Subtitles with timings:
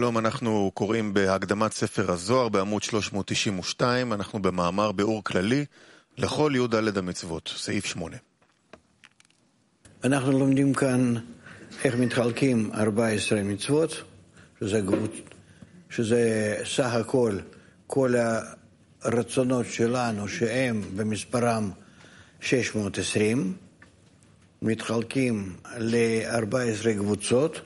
[0.00, 5.64] שלום, אנחנו קוראים בהקדמת ספר הזוהר בעמוד 392, אנחנו במאמר ביאור כללי
[6.18, 8.16] לכל י"ד המצוות, סעיף 8.
[10.04, 11.14] אנחנו לומדים כאן
[11.84, 14.02] איך מתחלקים 14 מצוות,
[14.60, 14.80] שזה,
[15.90, 17.38] שזה סך הכל
[17.86, 18.14] כל
[19.02, 21.70] הרצונות שלנו שהם במספרם
[22.40, 23.56] 620,
[24.62, 27.60] מתחלקים ל-14 קבוצות,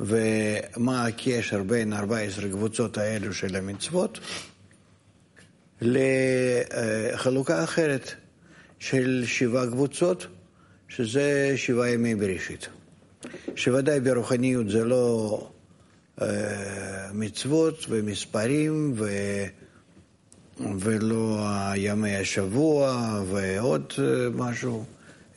[0.00, 4.20] ומה הקשר בין 14 קבוצות האלו של המצוות
[5.80, 8.14] לחלוקה אחרת
[8.78, 10.26] של שבע קבוצות,
[10.88, 12.68] שזה שבעה ימי בראשית.
[13.56, 15.50] שוודאי ברוחניות זה לא
[16.22, 16.26] אה,
[17.12, 19.08] מצוות ומספרים ו...
[20.60, 23.92] ולא ימי השבוע ועוד
[24.34, 24.84] משהו,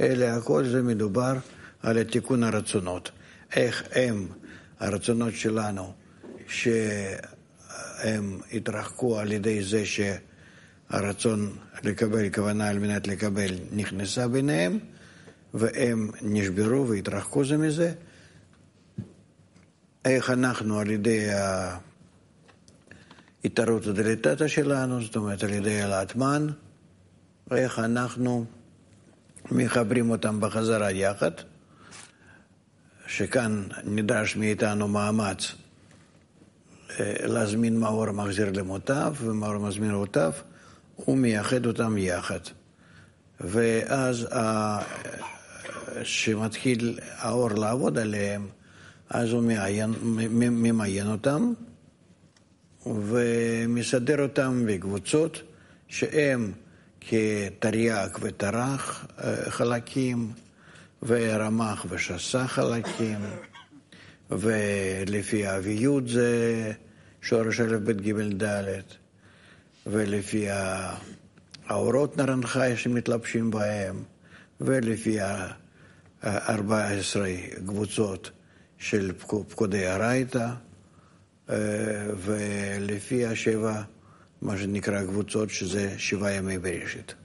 [0.02, 1.34] אלא הכל זה מדובר
[1.84, 3.12] על תיקון הרצונות.
[3.56, 4.28] איך הם
[4.80, 5.94] הרצונות שלנו,
[6.48, 14.80] שהם התרחקו על ידי זה שהרצון לקבל, כוונה על מנת לקבל, נכנסה ביניהם,
[15.54, 17.94] והם נשברו והתרחקו זה מזה.
[20.06, 21.28] איך אנחנו על ידי
[23.44, 26.48] ההתערות הדליטטה שלנו, זאת אומרת על ידי העלאת מן,
[27.48, 28.46] ואיך אנחנו
[29.52, 31.32] מחברים אותם בחזרה יחד.
[33.08, 35.52] שכאן נדרש מאיתנו מאמץ
[37.00, 40.32] להזמין מאור מחזיר למוטב, ומאור מזמין אותיו,
[40.96, 42.40] הוא מייחד אותם יחד.
[43.40, 44.28] ואז
[46.02, 48.48] כשמתחיל האור לעבוד עליהם,
[49.10, 51.54] אז הוא מעיין, ממיין אותם
[52.86, 55.42] ומסדר אותם בקבוצות
[55.88, 56.52] שהם
[57.02, 59.06] כתרי"ג וטרח
[59.50, 60.32] חלקים,
[61.04, 63.20] ורמ"ח ושס"ה חלקים,
[64.32, 66.72] ולפי האביות זה
[67.22, 68.82] שורש א', ב', ג', ד',
[69.86, 70.48] ולפי
[71.68, 74.04] האורות נרנחי שמתלבשים בהם,
[74.62, 76.30] ולפי ה-14
[77.68, 78.32] קבוצות
[78.78, 79.14] של
[79.50, 80.48] פקודי הרייתא,
[82.18, 83.82] ולפי השבע,
[84.42, 87.16] מה שנקרא קבוצות, שזה שבעה ימי בראשית.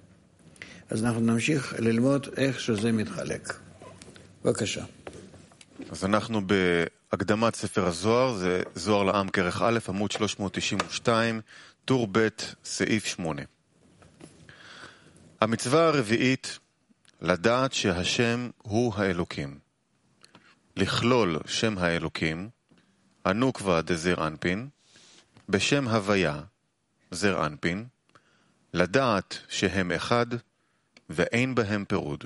[0.92, 3.54] אז אנחנו נמשיך ללמוד איך שזה מתחלק.
[4.44, 4.84] בבקשה.
[5.90, 11.40] אז אנחנו בהקדמת ספר הזוהר, זה זוהר לעם כרך א', עמוד 392,
[11.84, 12.28] טור ב',
[12.64, 13.42] סעיף 8.
[15.40, 16.58] המצווה הרביעית,
[17.20, 19.58] לדעת שהשם הוא האלוקים.
[20.76, 22.48] לכלול שם האלוקים,
[23.24, 24.68] הנוקבה דזר אנפין,
[25.48, 26.40] בשם הוויה,
[27.10, 27.86] זר אנפין,
[28.74, 30.26] לדעת שהם אחד,
[31.12, 32.24] ואין בהם פירוד.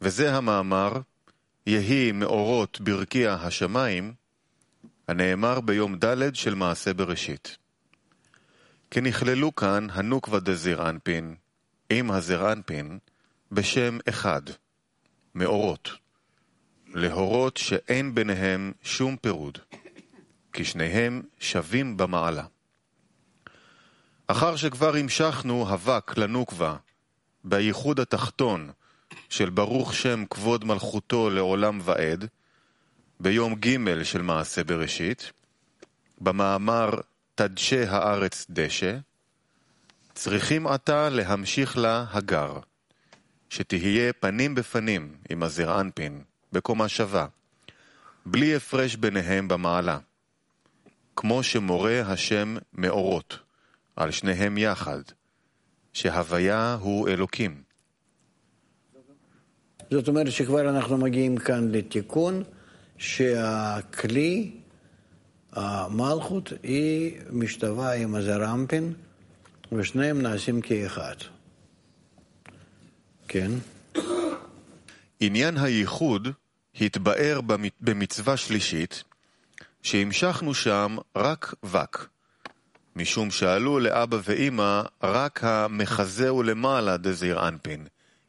[0.00, 0.92] וזה המאמר,
[1.66, 4.14] יהי מאורות ברקיע השמיים,
[5.08, 7.56] הנאמר ביום ד' של מעשה בראשית.
[8.90, 11.34] כי נכללו כאן הנוקבה דזיר אנפין
[11.90, 12.98] עם הזר אנפין
[13.52, 14.42] בשם אחד,
[15.34, 15.90] מאורות,
[16.94, 19.58] להורות שאין ביניהם שום פירוד,
[20.52, 22.44] כי שניהם שווים במעלה.
[24.26, 26.76] אחר שכבר המשכנו אבק לנוקבה
[27.44, 28.70] בייחוד התחתון
[29.28, 32.28] של ברוך שם כבוד מלכותו לעולם ועד,
[33.20, 35.32] ביום ג' של מעשה בראשית,
[36.20, 36.90] במאמר
[37.34, 38.96] תדשה הארץ דשא,
[40.14, 42.58] צריכים עתה להמשיך לה הגר,
[43.50, 46.22] שתהיה פנים בפנים עם הזר אנפין,
[46.52, 47.26] בקומה שווה,
[48.26, 49.98] בלי הפרש ביניהם במעלה,
[51.16, 53.38] כמו שמורה השם מאורות,
[53.96, 55.00] על שניהם יחד,
[55.94, 57.62] שהוויה הוא אלוקים.
[59.90, 62.42] זאת אומרת שכבר אנחנו מגיעים כאן לתיקון
[62.98, 64.50] שהכלי,
[65.52, 68.92] המלכות, היא משתווה עם הזרמפין
[69.72, 71.16] ושניהם נעשים כאחד.
[73.28, 73.50] כן?
[75.20, 76.28] עניין הייחוד
[76.80, 77.40] התבאר
[77.80, 79.04] במצווה שלישית,
[79.82, 82.08] שהמשכנו שם רק וק,
[82.96, 87.86] משום שעלו לאבא ואימא רק המחזהו למעלה דזעיר אנפין,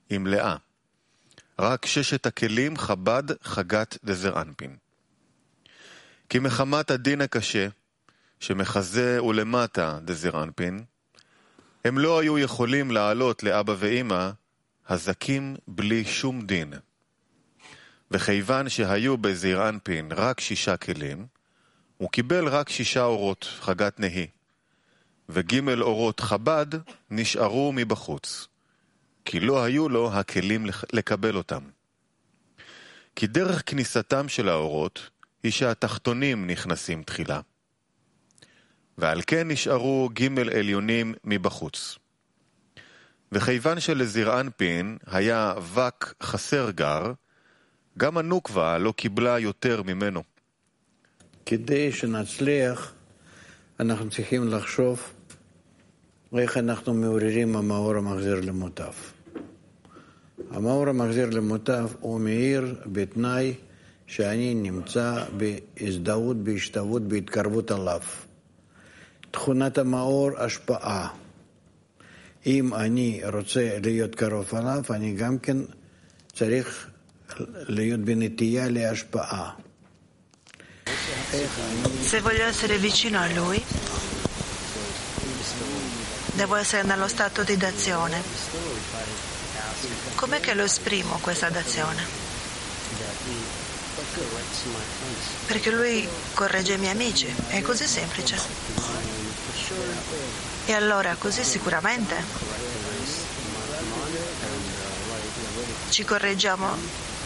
[0.10, 0.56] עם לאה.
[1.60, 4.76] רק ששת הכלים חב"ד חגת דזר אנפין.
[6.30, 7.68] כי מחמת הדין הקשה,
[8.40, 10.84] שמחזה ולמטה דזר אנפין,
[11.86, 14.30] הם לא היו יכולים לעלות לאבא ואימא
[14.90, 16.74] הזקים בלי שום דין.
[18.12, 21.26] וכיוון שהיו בזעיר אנפין רק שישה כלים,
[21.98, 24.28] הוא קיבל רק שישה אורות, חגת נהי,
[25.30, 26.66] וגימל אורות חב"ד
[27.12, 28.48] נשארו מבחוץ.
[29.26, 31.62] כי לא היו לו הכלים לקבל אותם.
[33.16, 35.10] כי דרך כניסתם של האורות
[35.44, 37.40] היא שהתחתונים נכנסים תחילה.
[38.98, 41.98] ועל כן נשארו ג' עליונים מבחוץ.
[43.32, 47.14] וכיוון שלזרע אנפין היה וק חסר גר,
[47.98, 50.24] גם הנוקבה לא קיבלה יותר ממנו.
[51.46, 52.94] כדי שנצליח,
[53.80, 55.04] אנחנו צריכים לחשוב
[56.38, 58.92] איך אנחנו מעוררים המאור המחזיר למוטב.
[60.52, 63.54] המאור המחזיר למוטב הוא מאיר בתנאי
[64.08, 68.02] שאני נמצא בהזדהות, בהשתוות, בהתקרבות עליו.
[69.32, 71.08] תכונת המאור, השפעה.
[72.46, 75.58] אם אני רוצה להיות קרוב עליו, אני גם כן
[76.34, 76.90] צריך
[77.52, 79.65] להיות בנטייה להשפעה.
[82.02, 83.64] Se voglio essere vicino a lui,
[86.34, 88.22] devo essere nello stato di dazione.
[90.16, 92.04] Com'è che lo esprimo questa dazione?
[95.46, 98.38] Perché lui corregge i miei amici, è così semplice.
[100.66, 102.16] E allora così sicuramente
[105.90, 106.76] ci correggiamo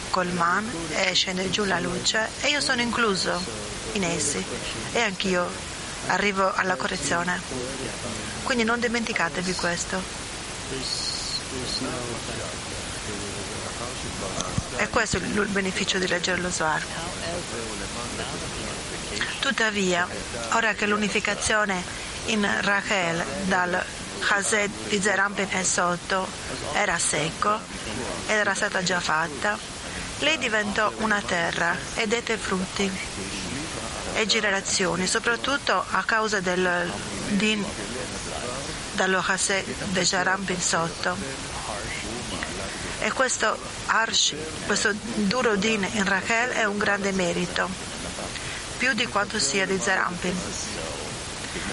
[0.10, 4.44] col man e scende giù la luce e io sono incluso in essi
[4.94, 5.48] e anch'io
[6.08, 7.42] arrivo alla correzione.
[8.44, 10.02] Quindi non dimenticatevi questo.
[14.78, 16.84] E questo è il beneficio di leggere lo Svar.
[19.40, 20.08] Tuttavia,
[20.54, 21.84] ora che l'unificazione
[22.26, 23.84] in Rachel dal
[24.20, 26.28] Chazed di Zerampin e sotto
[26.74, 27.58] era secco
[28.28, 29.58] ed era stata già fatta,
[30.20, 32.92] lei diventò una terra e dette frutti
[34.14, 36.92] e generazioni, soprattutto a causa del
[37.30, 37.66] din
[38.94, 41.16] dallo Chased di Zerampin sotto.
[43.02, 44.36] E questo Arsh,
[44.66, 47.70] questo duro din in Rachel è un grande merito,
[48.78, 50.36] più di quanto sia di Zerampin.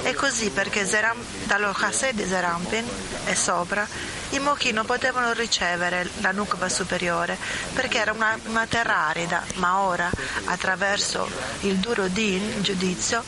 [0.03, 2.87] E così perché Zeram, dallo Chased di Zerampin
[3.27, 3.87] e sopra
[4.31, 7.37] i mochi non potevano ricevere la nukva superiore
[7.75, 10.11] perché era una, una terra arida, ma ora
[10.45, 11.29] attraverso
[11.61, 13.23] il duro din, giudizio,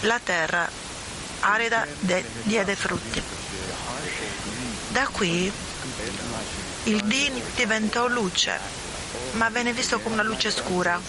[0.00, 0.68] la terra
[1.40, 3.22] arida de, diede frutti.
[4.88, 5.52] Da qui
[6.84, 8.58] il din diventò luce,
[9.32, 11.00] ma venne visto come una luce scura,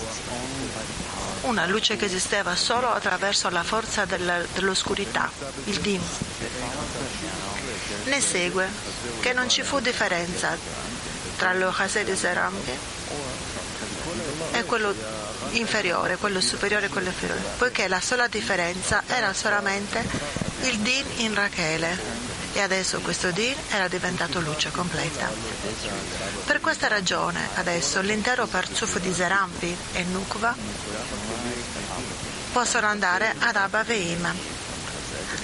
[1.45, 5.31] una luce che esisteva solo attraverso la forza del, dell'oscurità,
[5.65, 6.01] il din.
[8.05, 8.67] Ne segue
[9.19, 10.57] che non ci fu differenza
[11.37, 12.71] tra lo Hased e Zerambi
[14.51, 14.93] e quello
[15.51, 20.03] inferiore, quello superiore e quello inferiore, poiché la sola differenza era solamente
[20.61, 25.29] il din in Rachele e adesso questo din era diventato luce completa.
[26.45, 30.55] Per questa ragione adesso l'intero parzufo di Zerampi e Nukva
[32.53, 34.33] possono andare ad Abba Veim,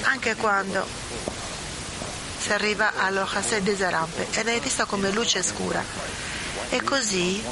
[0.03, 0.87] anche quando
[2.39, 5.83] si arriva allo Chased di Zerampi ed è vista come luce scura.
[6.69, 7.43] E così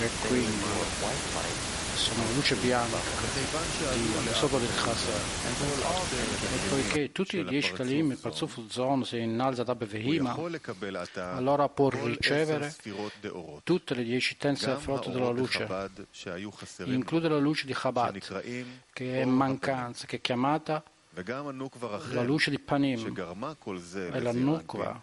[0.00, 0.64] e quindi
[1.94, 2.96] sono luce bianca
[3.92, 5.14] di sopra del Chassid
[6.54, 10.34] e poiché tutti i dieci Kalim e Parzuf Zon si innalza da Bevehima
[11.14, 12.74] allora può ricevere
[13.62, 15.68] tutte le dieci tense frotte della luce
[16.84, 18.18] include la luce di Chabad
[18.92, 20.82] che è mancanza che è chiamata
[22.12, 23.14] la luce di Panim
[23.94, 25.02] e la Nukva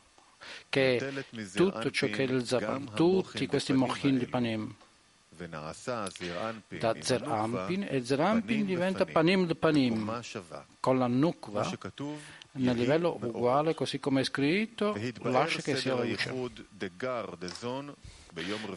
[0.69, 4.73] che tutto ciò che è il Zaban, tutti questi mochin di Panim,
[5.35, 9.45] da Zerampin e Zerampin diventa Panim.
[9.45, 10.21] Di Panim,
[10.79, 11.69] con la Nukva
[12.53, 16.33] nel livello uguale, così come è scritto, lascia che sia luce.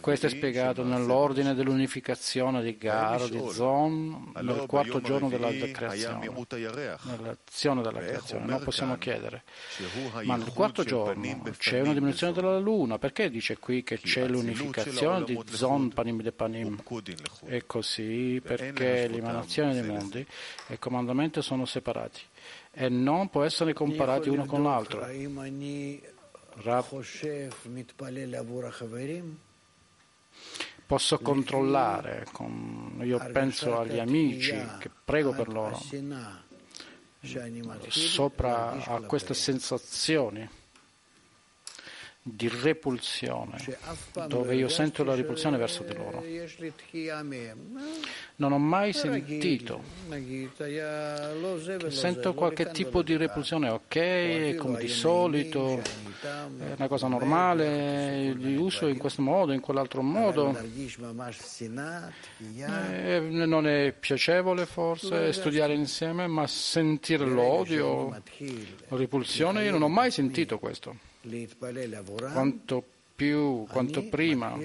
[0.00, 7.82] Questo è spiegato nell'ordine dell'unificazione di Gar, di Zon, nel quarto giorno della creazione, nell'azione
[7.82, 8.46] della creazione.
[8.46, 9.42] Non possiamo chiedere.
[10.24, 12.98] Ma nel quarto giorno c'è una diminuzione della luna.
[12.98, 16.82] Perché dice qui che c'è l'unificazione di Zon Panim de Panim?
[17.44, 22.20] È così perché l'emanazione dei mondi e il comandamento sono separati
[22.72, 25.06] e non può essere comparati uno con l'altro.
[26.62, 27.00] Rav,
[30.90, 35.80] posso controllare, con, io penso agli amici che prego per loro,
[37.86, 40.48] sopra a queste sensazioni
[42.22, 43.56] di repulsione,
[44.26, 46.22] dove io sento la repulsione verso di loro.
[48.36, 49.82] Non ho mai sentito
[51.88, 55.80] sento qualche tipo di repulsione, ok, come di solito,
[56.20, 60.54] è una cosa normale, li uso in questo modo, in quell'altro modo.
[62.92, 69.88] Eh, non è piacevole forse studiare insieme, ma sentire l'odio, la repulsione, io non ho
[69.88, 71.08] mai sentito questo.
[72.32, 72.84] Quanto
[73.14, 74.58] più, quanto prima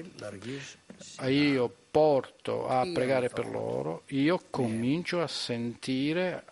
[1.26, 6.44] io porto a pregare per loro, io comincio a sentire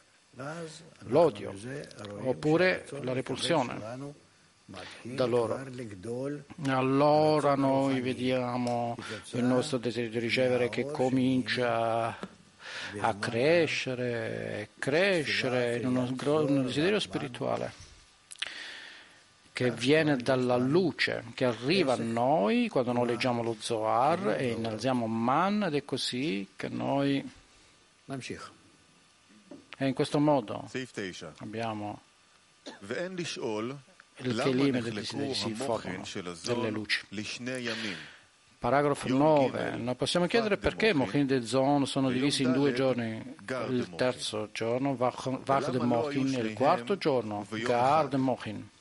[1.07, 1.55] l'odio
[2.25, 4.23] oppure la repulsione
[5.03, 5.67] da loro.
[6.67, 8.97] Allora noi vediamo
[9.33, 12.19] il nostro desiderio di ricevere che comincia
[12.99, 17.84] a crescere, crescere in uno, un desiderio spirituale
[19.55, 25.07] che viene dalla luce, che arriva a noi quando noi leggiamo lo Zohar e innalziamo
[25.07, 27.25] Man ed è così che noi...
[29.77, 30.69] E in questo modo
[31.39, 32.01] abbiamo
[34.17, 36.05] il Kelim del desiderio si formano
[36.43, 37.07] delle luci.
[38.59, 39.77] Paragrafo 9.
[39.77, 43.37] Non possiamo chiedere perché Mochin e Zon sono divisi in due giorni.
[43.69, 48.73] Il terzo giorno, Vach de Mochin, e il quarto giorno, Gar de Mochin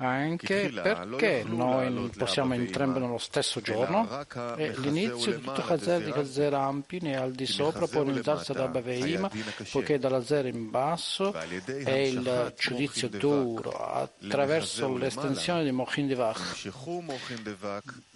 [0.00, 4.24] anche perché noi non possiamo entrambi nello stesso giorno
[4.56, 8.66] e l'inizio di tutto Chazer di Chazer Ampin è al di sopra può iniziarsi da
[8.66, 9.30] Baveima
[9.70, 16.70] poiché dalla zero in basso è il giudizio duro attraverso l'estensione di Mochin Divach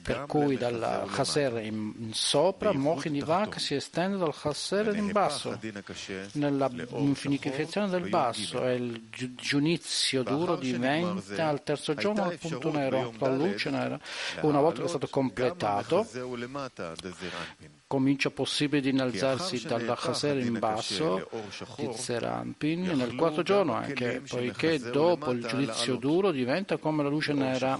[0.03, 5.59] per cui dal Chaser in sopra Mochin Divach si estende dal Chaser in basso.
[6.33, 13.12] Nella infinificazione del basso e il giudizio duro diventa al terzo giorno al punto nero,
[13.19, 13.99] la luce nera.
[14.43, 16.07] Una volta che è stato completato,
[17.94, 21.30] comincia possibile di innalzarsi dalla Chaser in basso
[21.76, 27.32] di Zerampin nel quarto giorno anche, poiché dopo il giudizio duro diventa come la luce
[27.34, 27.78] nera.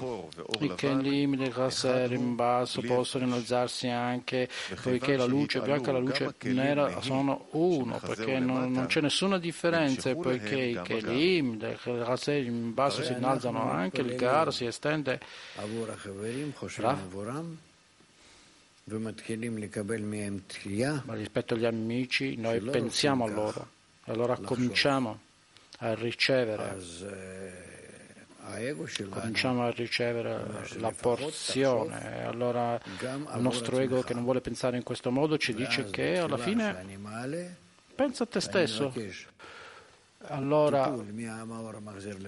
[0.61, 4.49] I Kelim del Chaser in basso possono innalzarsi anche,
[4.81, 9.37] poiché la luce bianca e la luce nera sono uno, perché non, non c'è nessuna
[9.39, 15.19] differenza, poiché i Kelim del Chaser in basso si innalzano anche, il Gar si estende.
[21.05, 23.69] Ma rispetto agli amici noi pensiamo a loro.
[24.05, 25.21] E allora cominciamo
[25.79, 26.77] a ricevere
[29.09, 32.19] cominciamo a ricevere la porzione.
[32.19, 36.19] e allora il nostro ego che non vuole pensare in questo modo ci dice che
[36.19, 36.85] alla fine
[37.95, 38.93] pensa a te stesso
[40.27, 40.95] allora,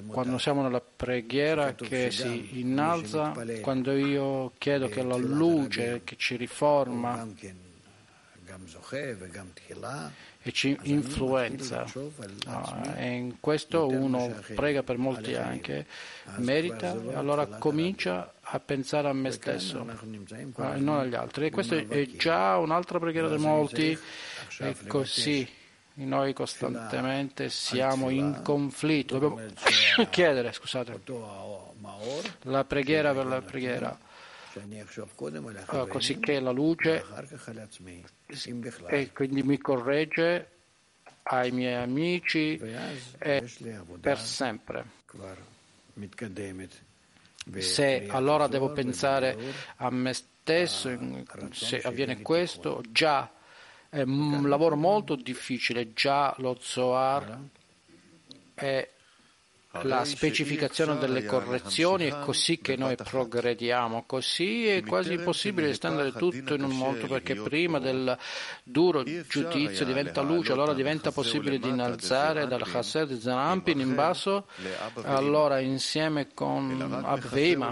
[0.08, 6.36] quando siamo nella preghiera che si innalza, quando io chiedo che la luce che ci
[6.36, 7.26] riforma
[10.42, 11.84] e ci influenza,
[12.94, 15.86] e in questo uno prega per molti anche,
[16.36, 19.84] merita, allora comincia a pensare a me stesso.
[20.36, 21.46] e non agli altri.
[21.46, 23.98] E questa è già un'altra preghiera di molti,
[24.58, 25.64] è così
[25.96, 29.18] noi costantemente siamo in conflitto.
[29.18, 29.54] Dobbiamo
[30.10, 31.00] chiedere, scusate,
[32.42, 33.98] la preghiera per la preghiera,
[35.88, 37.04] così che la luce
[38.86, 40.50] e quindi mi corregge
[41.24, 42.58] ai miei amici
[43.18, 43.44] e
[44.00, 44.84] per sempre.
[47.58, 49.36] Se allora devo pensare
[49.76, 50.90] a me stesso,
[51.52, 53.30] se avviene questo, già
[53.88, 57.38] è un lavoro molto difficile, già lo Zohar
[58.54, 58.88] è
[59.82, 66.54] la specificazione delle correzioni è così che noi progrediamo, così è quasi impossibile estendere tutto
[66.54, 68.16] in un mondo perché prima del
[68.62, 74.46] duro giudizio diventa luce, allora diventa possibile di innalzare dal Chased di Zerampin in basso,
[75.02, 77.70] allora insieme con Abveima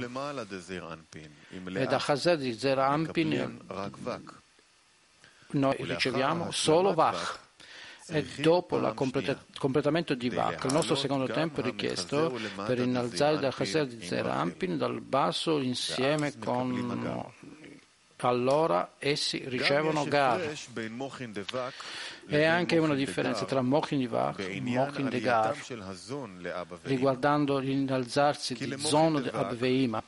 [1.72, 3.60] e da Chased di Zerampin
[5.54, 7.42] noi riceviamo solo Vach.
[8.06, 8.92] E dopo il
[9.58, 14.76] completamento di Vach, il nostro secondo tempo è richiesto per innalzare da Chaser di Zerampin
[14.76, 17.32] dal basso insieme con
[18.26, 20.52] allora essi ricevono Gar.
[22.26, 25.56] E anche una differenza tra Mochin di Vach e Mochin de Gar
[26.82, 30.02] riguardando l'innalzarsi di Zon di Abveima.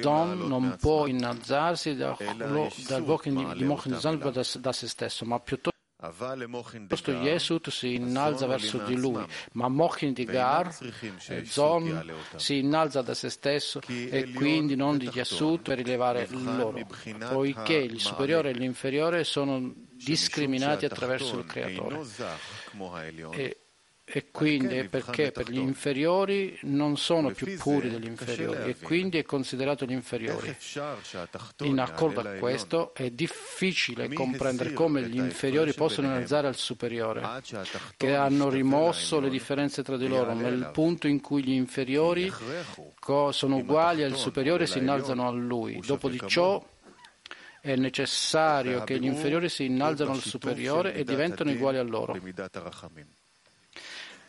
[0.00, 2.16] Don non può innalzarsi dal,
[2.86, 3.02] dal
[3.56, 3.98] di Mochin
[4.30, 5.72] da, da se stesso, ma piuttosto
[6.86, 10.72] Questo Yesut si innalza verso di lui, ma Mochin di Gar,
[11.44, 16.78] Zon, si innalza da se stesso e quindi non di Yesut per rilevare loro,
[17.30, 22.00] poiché il superiore e l'inferiore sono discriminati attraverso il Creatore.
[23.32, 23.63] E
[24.06, 29.16] e quindi è perché per gli inferiori non sono più puri degli inferiori e quindi
[29.16, 30.54] è considerato gli inferiori.
[31.62, 37.42] In accordo a questo è difficile comprendere come gli inferiori possono innalzare al superiore,
[37.96, 42.30] che hanno rimosso le differenze tra di loro, nel punto in cui gli inferiori
[43.30, 45.80] sono uguali al superiore si innalzano a lui.
[45.84, 46.62] Dopo di ciò
[47.58, 52.14] è necessario che gli inferiori si innalzano al superiore e diventano uguali a loro.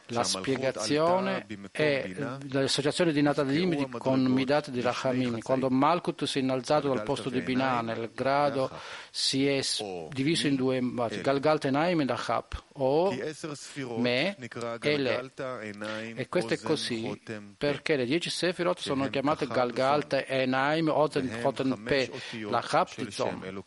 [0.10, 2.14] La spiegazione è
[2.50, 5.40] l'associazione di Natalim con Midat di Rachamim.
[5.40, 8.70] Quando Malkut si è innalzato dal posto di Binah, nel grado
[9.10, 9.62] si è
[10.10, 10.80] diviso in due
[11.22, 13.16] Galgal Tenaim e Achab, o
[13.98, 14.38] Me
[14.80, 15.32] e Le.
[16.16, 17.20] E questo è così
[17.58, 22.12] perché le dieci Sefirot sono chiamate Galgal Tenaim, Oten, Oten Pe,
[22.48, 23.64] l'Achab di Zom.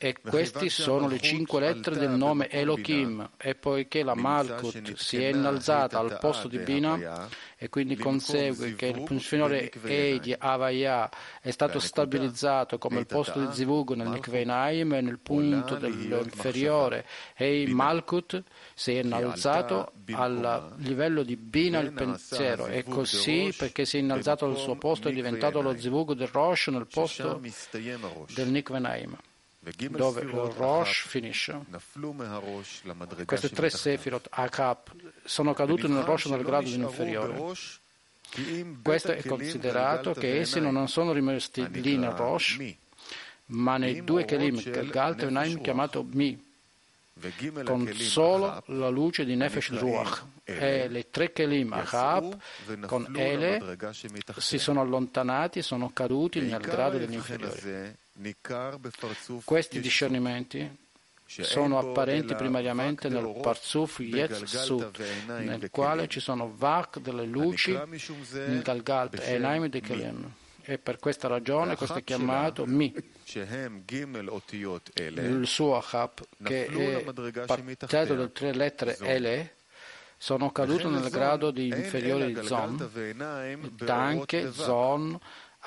[0.00, 3.30] E queste sono le cinque lettere del nome Elohim.
[3.36, 7.26] E poiché la Malkut si è innalzata al posto di Bina
[7.56, 13.44] e quindi consegue che il finore E di Avaya è stato stabilizzato come il posto
[13.44, 18.40] di Zivug nel Nikveinaim e nel punto dell'inferiore E Malkut
[18.74, 22.68] si è innalzato al livello di Bina il pensiero.
[22.68, 26.68] E così perché si è innalzato al suo posto è diventato lo Zivug del Rosh
[26.68, 27.40] nel posto
[28.32, 29.18] del Nikveinaim
[29.76, 31.58] dove il Rosh finisce.
[33.24, 34.92] Queste tre Sefirot Akap
[35.24, 37.54] sono cadute nel Rosh nel grado inferiore.
[38.82, 42.58] Questo è considerato che essi non sono rimasti lì nel Rosh,
[43.46, 46.46] ma nei due Kelim, Galgal e Naim chiamato Mi,
[47.64, 52.38] con solo la luce di Nefesh Ruach e le tre Kelim Ahab
[52.86, 53.76] con Ele
[54.36, 57.96] si sono allontanati e sono caduti nel grado degli inferiori.
[59.44, 60.86] Questi discernimenti
[61.24, 69.20] sono apparenti primariamente nel Parzuf Yetzut, nel quale ci sono Vak delle luci, in Galgalt
[69.20, 70.32] e Enaim de Kelem.
[70.62, 72.92] E per questa ragione questo è chiamato Mi.
[75.14, 77.04] Il suo Achab, che è
[77.46, 79.54] partito dalle tre lettere Ele,
[80.18, 85.18] sono caduti nel grado di inferiore di Zon, ed anche Zon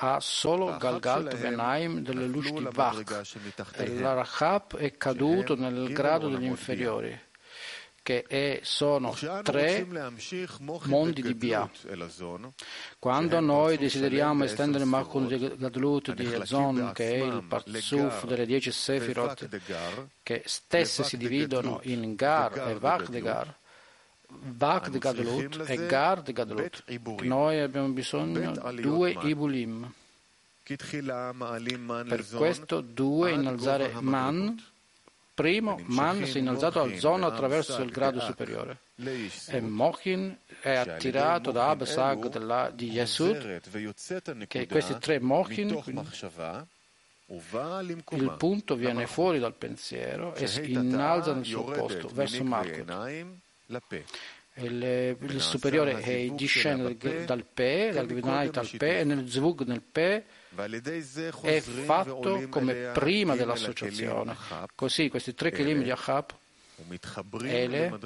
[0.04, 3.24] ha solo Galgalt Venaim delle luci di Bach
[3.76, 7.30] e l'Arachab è caduto nel grado degli inferiori
[8.04, 9.86] che è, sono tre
[10.60, 11.70] mondi di Bia.
[12.98, 18.72] Quando noi desideriamo estendere il Malkun Gadlut di Azon, che è il Parzuf delle dieci
[18.72, 19.48] Sefirot,
[20.24, 23.08] che stesse si dividono in Gar e Vach
[24.39, 26.84] Vak di Gadlut e Gar di Gadlut.
[27.22, 29.91] Noi abbiamo bisogno di due Ibulim.
[30.63, 34.63] Per questo due innalzare Man.
[35.34, 38.78] Primo, Man si è innalzato al zona attraverso il grado superiore.
[39.48, 43.62] E Mochin è attirato da Abesag di Yesud,
[44.48, 45.82] che questi tre Mochin
[48.12, 53.39] il punto viene fuori dal pensiero e si innalza nel suo posto verso Malkut.
[54.56, 59.82] Il, il superiore è, discende dal Pe, dal Gvidonait al Pe, e nel Zvug nel
[59.82, 60.26] Pe
[61.42, 64.36] è fatto come prima dell'associazione.
[64.76, 66.34] Così questi tre Kelim di Achab
[67.44, 68.00] Ele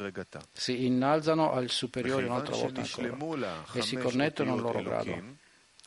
[0.52, 5.44] si innalzano al superiore un'altra volta ancora e si connettono al loro grado.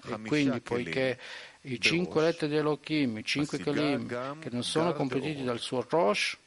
[0.07, 1.19] E quindi, poiché
[1.63, 6.39] i cinque lettere di Elohim, i cinque Kelim, che non sono completati dal suo Rosh,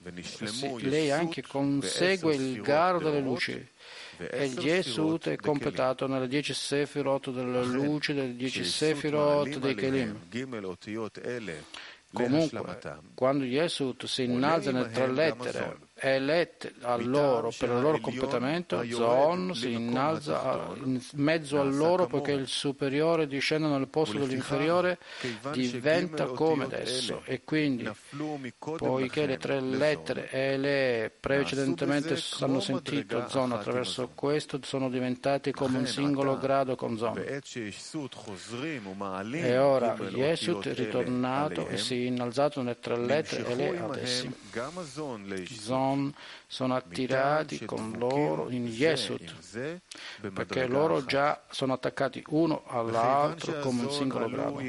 [0.79, 3.67] lei anche consegue il Gar delle luci.
[4.17, 10.19] E il Yesut è completato nelle dieci Sefirot della luce, delle dieci Sefirot dei Kelim.
[12.13, 12.61] Comunque,
[13.13, 19.53] quando Yesut si innalza nelle tre lettere elette a loro per il loro completamento, Zon
[19.53, 24.97] si innalza in mezzo a loro poiché il superiore discende nel posto dell'inferiore,
[25.51, 27.21] diventa come adesso.
[27.25, 27.89] e quindi
[28.77, 35.77] poiché le tre lettere e le precedentemente hanno sentito Zon attraverso questo sono diventati come
[35.77, 37.23] un singolo grado con Zon.
[39.33, 43.97] E ora Yesut è ritornato e si è innalzato nelle tre lettere e le ad
[43.97, 44.33] essi.
[45.59, 46.13] Zon Zon
[46.47, 49.79] sono attirati con loro in Yesut,
[50.33, 54.59] perché loro già sono attaccati uno all'altro come un singolo grado.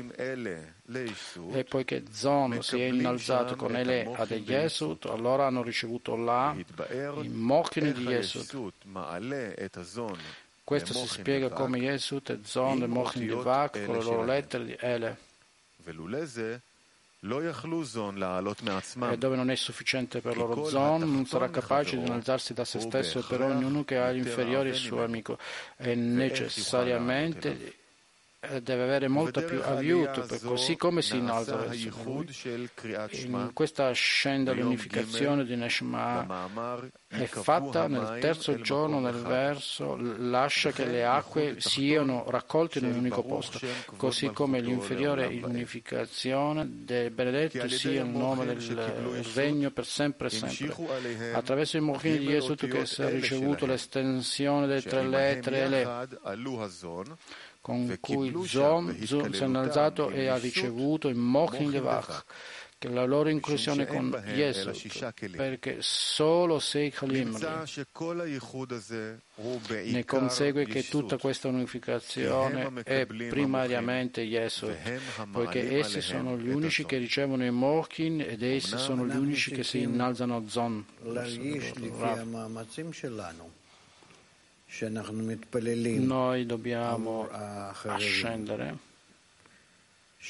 [1.52, 6.54] E poiché Zon si è innalzato con Ele ad Yesut, allora hanno ricevuto là
[7.20, 8.72] i Mochin di Yesut.
[10.64, 14.64] Questo si spiega come Yesut e Zon e Mochin di Vak con le loro lettere
[14.64, 15.16] di Ele.
[19.12, 22.80] E dove non è sufficiente per loro Zon, non sarà capace di innalzarsi da se
[22.80, 25.38] stesso e per ognuno che ha l'inferiore il suo amico.
[25.76, 27.81] E necessariamente
[28.60, 32.28] deve avere molto più aiuto, così come si innalza verso lui.
[33.10, 40.86] In questa ascenda l'unificazione di Neshama è fatta nel terzo giorno nel verso lascia che
[40.86, 43.60] le acque siano raccolte in un unico posto,
[43.96, 50.30] così come l'inferiore in unificazione del benedetto sia il nome del regno per sempre e
[50.30, 51.32] sempre.
[51.32, 56.08] Attraverso il Mochin di Gesù che ha ricevuto l'estensione delle tre lettere le
[57.62, 62.24] con cui Zom, Zom si è innalzato e ha ricevuto il Mochin Levach,
[62.76, 67.40] che è la loro inclusione con Yesod, perché solo sei Kalimri
[69.92, 74.76] ne consegue che tutta questa unificazione è primariamente Yesod,
[75.30, 79.62] poiché essi sono gli unici che ricevono il Mochin ed essi sono gli unici che
[79.62, 80.84] si innalzano a Zon.
[85.98, 88.78] Noi dobbiamo ascendere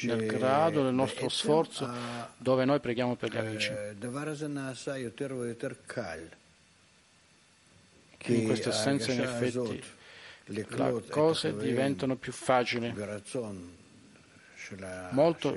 [0.00, 1.88] nel grado del nostro sforzo
[2.38, 3.70] dove noi preghiamo per gli amici.
[8.26, 9.82] In questo senso, in effetti,
[10.46, 10.66] le
[11.08, 12.92] cose diventano più facili,
[15.10, 15.56] molto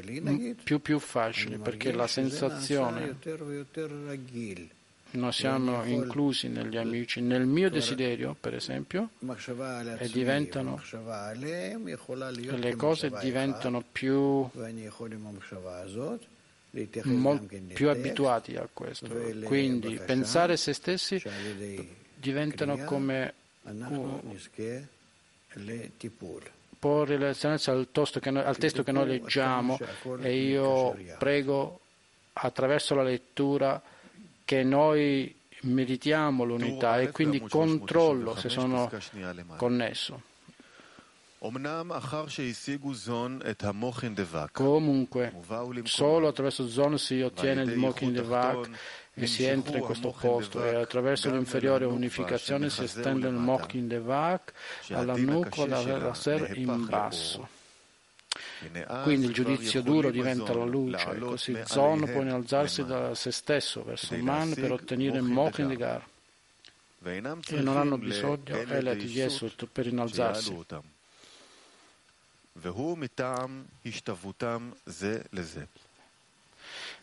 [0.63, 3.17] più, più facili, perché la sensazione
[5.15, 9.09] noi siamo inclusi negli amici, nel mio desiderio, per esempio,
[9.97, 10.81] e diventano,
[11.33, 14.49] le cose diventano più,
[17.73, 19.07] più abituati a questo.
[19.43, 21.21] Quindi pensare a se stessi
[22.15, 23.33] diventano come
[26.77, 29.79] porre relazionarsi al, al testo che noi leggiamo
[30.21, 31.79] e io prego
[32.33, 33.81] attraverso la lettura
[34.45, 38.89] che noi meritiamo l'unità e quindi controllo se sono
[39.57, 40.21] connesso.
[44.51, 45.33] Comunque,
[45.83, 48.69] solo attraverso Zon si ottiene il Mochin Devak
[49.13, 54.53] e si entra in questo posto e attraverso l'inferiore unificazione si estende il Mochin Devak
[54.89, 57.54] alla nuca da Ser in basso.
[59.03, 61.61] Quindi il giudizio duro diventa la luce, così.
[61.65, 66.05] Zon può innalzarsi da se stesso verso Man per ottenere il Mochin di Gar.
[67.03, 67.21] E
[67.61, 70.57] non hanno bisogno Elet Yesut per innalzarsi.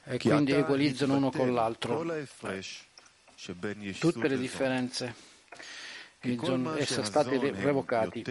[0.05, 2.05] E quindi equalizzano uno con l'altro.
[3.99, 5.15] Tutte le differenze.
[6.43, 8.25] Sono state revocati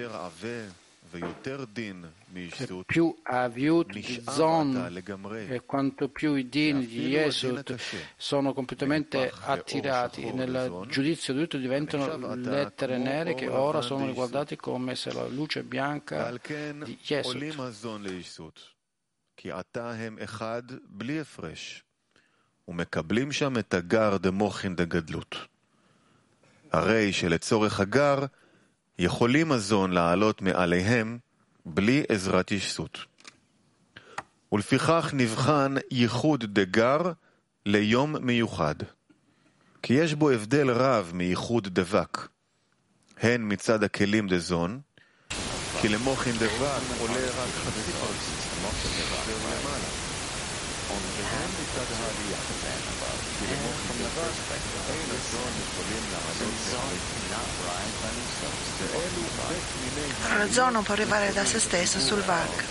[2.84, 5.02] più Aviut di Zon
[5.48, 7.76] e quanto più i Din di Yesut
[8.16, 14.94] sono completamente attirati nel giudizio di tutto diventano lettere nere che ora sono riguardate come
[14.94, 16.32] se la luce bianca
[16.84, 18.74] di Yesut.
[22.68, 25.36] ומקבלים שם את הגר דמוחין דגדלות.
[26.72, 28.26] הרי שלצורך הגר
[28.99, 31.17] יכולים הזון לעלות מעליהם
[31.65, 32.99] בלי עזרת ישות.
[34.51, 37.01] ולפיכך נבחן ייחוד דגר
[37.65, 38.75] ליום מיוחד,
[39.81, 42.27] כי יש בו הבדל רב מייחוד דבק,
[43.19, 44.79] הן מצד הכלים דזון,
[45.81, 48.51] כי למוחין דבק עולה רק חצי פרצוף,
[50.91, 53.19] On the hand, it got hardly understand about.
[53.39, 55.71] You remove from the perspective of the Zone
[60.37, 62.63] L'ozono può arrivare da se stesso sul VAC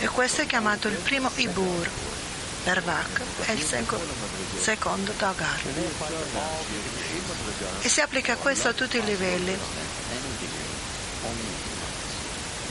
[0.00, 1.90] e questo è chiamato il primo Ibur
[2.64, 4.00] per VAC e il seco,
[4.60, 5.60] secondo Dagar
[7.80, 9.56] E si applica questo a tutti i livelli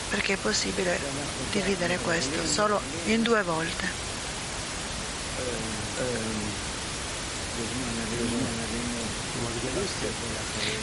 [0.10, 1.00] perché è possibile
[1.52, 4.05] dividere questo solo in due volte.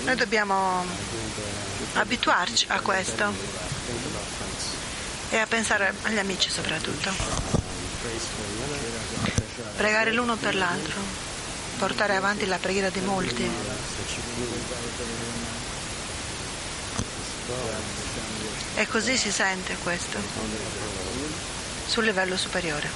[0.04, 0.84] Noi dobbiamo
[1.94, 3.32] abituarci a questo
[5.30, 7.10] e a pensare agli amici soprattutto.
[9.76, 11.30] Pregare l'uno per l'altro.
[11.82, 13.50] portare avanti la preghiera di molti.
[18.76, 20.18] E così si sente questo
[21.86, 22.88] sul livello superiore,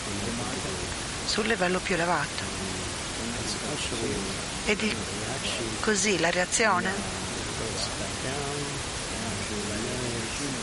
[1.26, 2.44] sul livello più elevato.
[4.66, 4.94] E di
[5.80, 6.92] così la reazione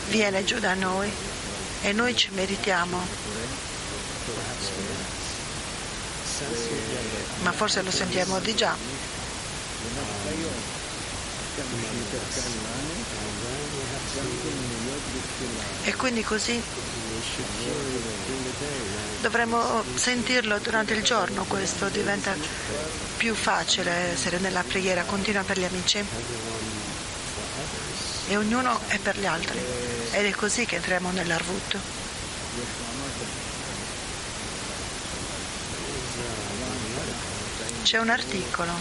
[0.08, 1.10] viene giù da noi
[1.82, 3.22] e noi ci meritiamo.
[7.42, 8.76] Ma forse lo sentiamo di già.
[15.84, 16.62] E quindi così
[19.24, 22.34] dovremmo sentirlo durante il giorno, questo diventa
[23.16, 26.04] più facile essere nella preghiera continua per gli amici
[28.28, 29.58] e ognuno è per gli altri
[30.10, 31.78] ed è così che entriamo nell'arvut.
[37.82, 38.72] C'è un articolo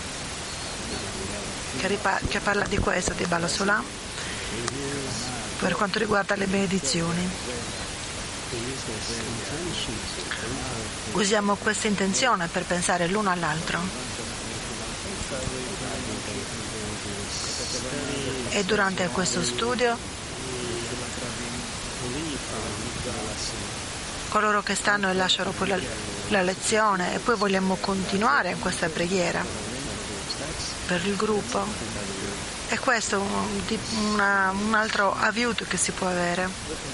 [1.77, 3.83] che, ripa- che parla di questo, di Balasolam,
[5.59, 7.29] per quanto riguarda le benedizioni.
[11.13, 13.79] Usiamo questa intenzione per pensare l'uno all'altro.
[18.49, 19.97] E durante questo studio
[24.33, 25.77] coloro che stanno e lasciano poi la,
[26.29, 29.45] la lezione e poi vogliamo continuare in questa preghiera
[30.87, 31.63] per il gruppo.
[32.69, 36.92] E questo è un, un altro aiuto che si può avere.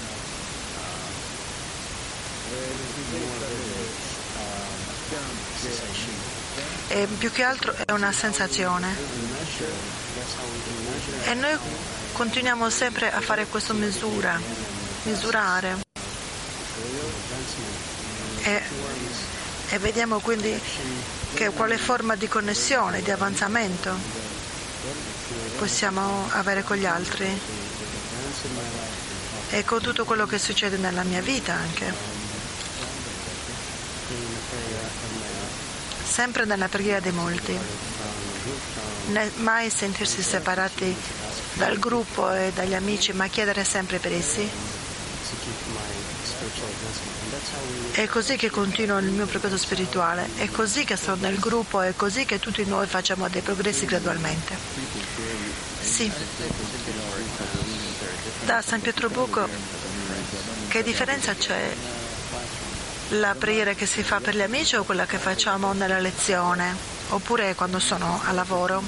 [6.88, 8.96] E più che altro è una sensazione.
[11.24, 11.56] E noi
[12.12, 14.40] continuiamo sempre a fare questa misura,
[15.04, 15.78] misurare.
[18.42, 18.62] E,
[19.68, 20.60] e vediamo quindi
[21.34, 23.94] che quale forma di connessione, di avanzamento
[25.58, 27.40] possiamo avere con gli altri
[29.50, 32.19] e con tutto quello che succede nella mia vita anche.
[36.04, 37.56] Sempre nella preghiera dei molti,
[39.08, 40.94] né mai sentirsi separati
[41.54, 44.48] dal gruppo e dagli amici, ma chiedere sempre per essi.
[47.92, 51.94] È così che continuo il mio progresso spirituale, è così che sono nel gruppo, è
[51.94, 54.56] così che tutti noi facciamo dei progressi gradualmente.
[55.80, 56.10] Sì.
[58.44, 59.48] Da San Pietroburgo,
[60.68, 61.99] che differenza c'è?
[63.14, 66.76] La preghiera che si fa per gli amici o quella che facciamo nella lezione?
[67.08, 68.80] Oppure quando sono a lavoro?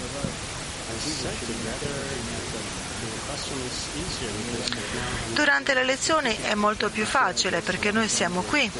[5.33, 8.71] Durante le lezioni è molto più facile perché noi siamo qui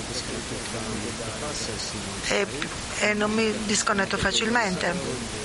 [2.29, 2.47] e,
[3.01, 5.42] e non mi disconnetto facilmente.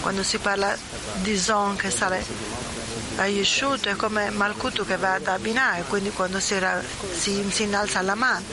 [0.00, 0.76] Quando si parla
[1.16, 2.24] di Zon che sale
[3.16, 6.56] a Yeshut è come Malkutu che va da Binah, quindi quando si,
[7.18, 8.44] si, si innalza la mano.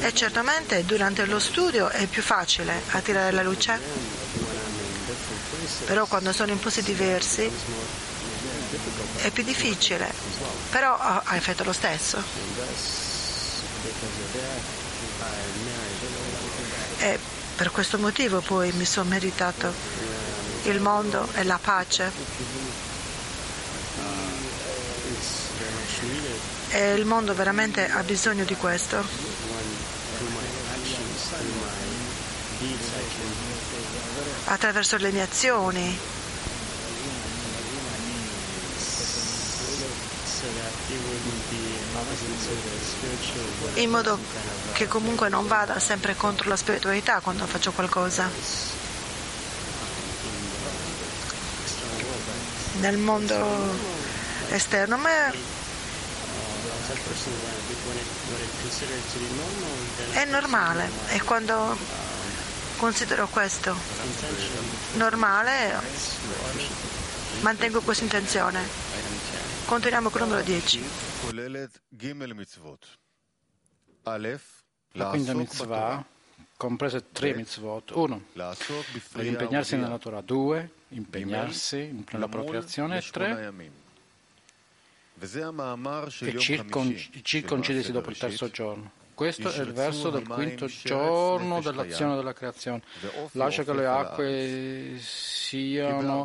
[0.00, 3.80] E certamente durante lo studio è più facile attirare la luce,
[5.86, 7.50] però quando sono in posti diversi
[9.16, 10.12] è più difficile,
[10.70, 12.22] però ha effetto lo stesso.
[16.98, 17.18] E
[17.58, 19.74] per questo motivo poi mi sono meritato
[20.66, 22.12] il mondo e la pace.
[26.68, 29.02] E il mondo veramente ha bisogno di questo.
[34.44, 36.17] Attraverso le mie azioni.
[43.74, 44.18] In modo
[44.72, 48.30] che comunque non vada sempre contro la spiritualità quando faccio qualcosa.
[52.80, 53.76] Nel mondo
[54.50, 55.30] esterno, ma
[60.12, 61.76] è normale e quando
[62.76, 63.76] considero questo
[64.94, 65.74] normale
[67.40, 69.07] mantengo questa intenzione.
[69.68, 70.80] Continuiamo con il numero 10.
[74.92, 76.02] La quinta mitzvah
[76.56, 77.90] comprese tre mitzvot.
[77.90, 78.22] Uno,
[79.16, 80.22] impegnarsi nella Torah.
[80.22, 83.02] Due, impegnarsi nella propria azione.
[83.02, 83.52] Tre,
[86.24, 88.90] e circon- circoncidersi dopo il terzo giorno.
[89.18, 92.82] Questo è il verso del quinto giorno dell'azione della creazione.
[93.32, 96.24] Lascia che le acque siano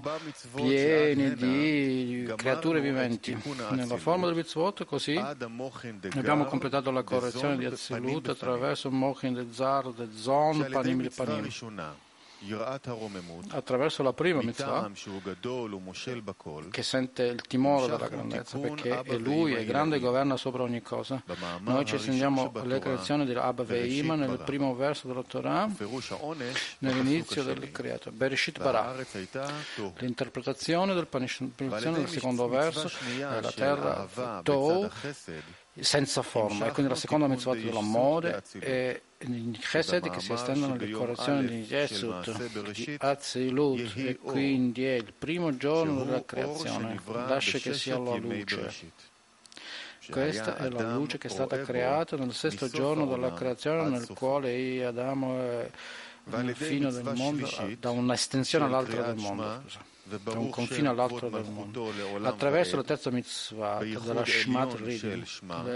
[0.54, 3.36] piene di creature viventi.
[3.72, 9.92] Nella forma del mitzvot, così abbiamo completato la correzione di Azilut attraverso Mochin de Zar,
[9.92, 11.50] de Zon, Panim le Panim
[13.50, 14.92] attraverso la prima mitzvah
[16.70, 20.82] che sente il timore della grandezza perché è lui è grande e governa sopra ogni
[20.82, 21.22] cosa.
[21.60, 25.70] noi ci estendiamo alle creazioni di Abba Veima nel primo verso della Torah
[26.80, 28.96] nell'inizio del creato Bereshit Bara
[29.98, 34.90] l'interpretazione del punizione del secondo verso è la terra Tou
[35.80, 40.90] senza forma, e quindi la seconda mitzvah dell'amore è il chesed che si estendono alle
[40.92, 47.74] correzioni di Yesut, di Azilut, e quindi è il primo giorno della creazione, lascia che
[47.74, 48.92] sia la luce.
[50.10, 54.86] Questa è la luce che è stata creata nel sesto giorno della creazione, nel quale
[54.86, 55.70] Adamo è
[56.26, 59.62] il fine del mondo, da un'estensione all'altra del mondo.
[59.62, 61.92] Scusa da un confine all'altro del mondo.
[62.24, 65.26] Attraverso la terza mitzvah della Shmat Ridin,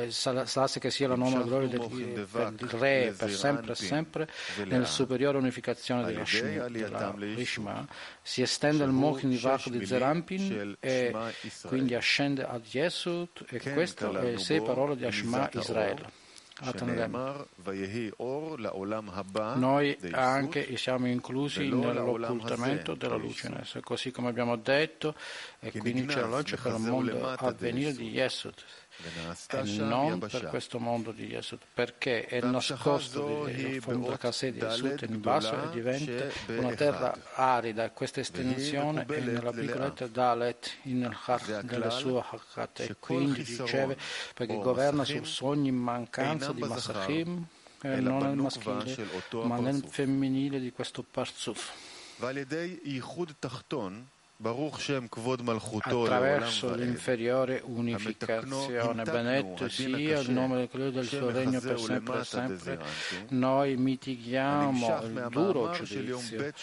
[0.09, 4.29] salase che sia la nuova gloria del, del Re per sempre e sempre,
[4.65, 7.87] nella superiore unificazione della, Rishma,
[8.21, 11.15] si estende il Mochin di Vach di Zerampin e
[11.65, 16.25] quindi ascende ad Yesut e queste sono le sei parole di Ashma Israele.
[19.55, 25.13] Noi anche siamo inclusi nell'occultamento della luce così come abbiamo detto,
[25.59, 28.55] e quindi c'è la luce per il mondo a venire di Yesod
[29.77, 35.05] non per questo mondo di Yesod, perché è nascosto nel fondo della casa di Yesod
[35.07, 37.85] in basso e diventa una terra arida.
[37.85, 43.97] e Questa estensione è nella piccoletta Dalet, in Har della sua Hakkat, e quindi riceve
[44.33, 47.45] perché governa su ogni mancanza di Masachim,
[47.81, 49.07] e non nel maschile,
[49.43, 51.71] ma nel femminile di questo Parzuf
[55.79, 59.03] attraverso l'inferiore unificazione.
[59.03, 62.79] Benedetto sia il nome del suo regno per sempre e sempre.
[63.29, 66.53] Noi mitighiamo il duro giudizio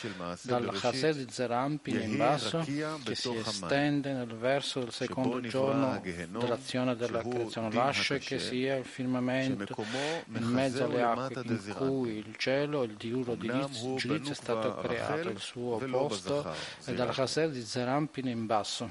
[0.42, 2.64] dal Chased di Zerampin in basso
[3.02, 7.72] che si estende nel verso del secondo giorno dell'azione della creazione.
[7.72, 9.84] Lascia che sia il firmamento
[10.32, 13.96] in mezzo alle acque in cui il cielo, il duro giudizio
[14.30, 18.88] è stato creato, il suo posto è dal Chased di Zerampin in basso,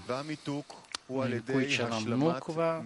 [1.06, 2.84] in cui c'è la Nukva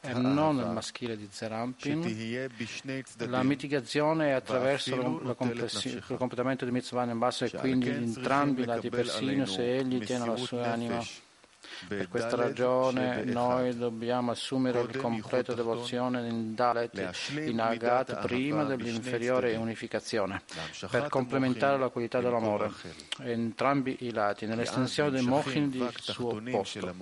[0.00, 2.50] e non il maschile di Zerampin.
[3.28, 8.88] La mitigazione è attraverso il completamento di Mitzvah in basso e quindi entrambi i lati
[8.88, 11.04] persino se egli tiene la sua anima.
[11.86, 19.54] Per questa ragione noi dobbiamo assumere il completo devozione in Dalet, in Agat, prima dell'inferiore
[19.56, 20.42] unificazione,
[20.90, 22.70] per complementare la qualità dell'amore,
[23.20, 26.96] entrambi i lati, nell'estensione del Mochin di suo posto.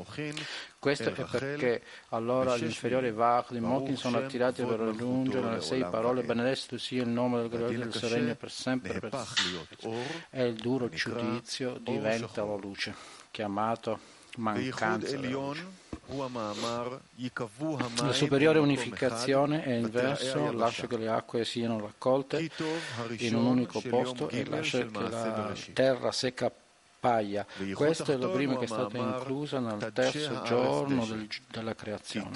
[0.79, 6.23] Questo è perché allora l'inferiore Vach di Mochin sono attirati per raggiungere le sei parole.
[6.23, 9.11] Benedetto sia il nome del gloria del suo regno per sempre per
[10.31, 12.95] e il duro giudizio diventa la luce,
[13.31, 15.19] chiamato mancanza
[18.03, 22.49] la superiore unificazione è il verso lascia che le acque siano raccolte
[23.19, 26.53] in un unico posto e lascia che la terra secca
[26.99, 27.47] paia.
[27.75, 32.31] Questa è la prima che è stata inclusa nel terzo giorno del, della creazione.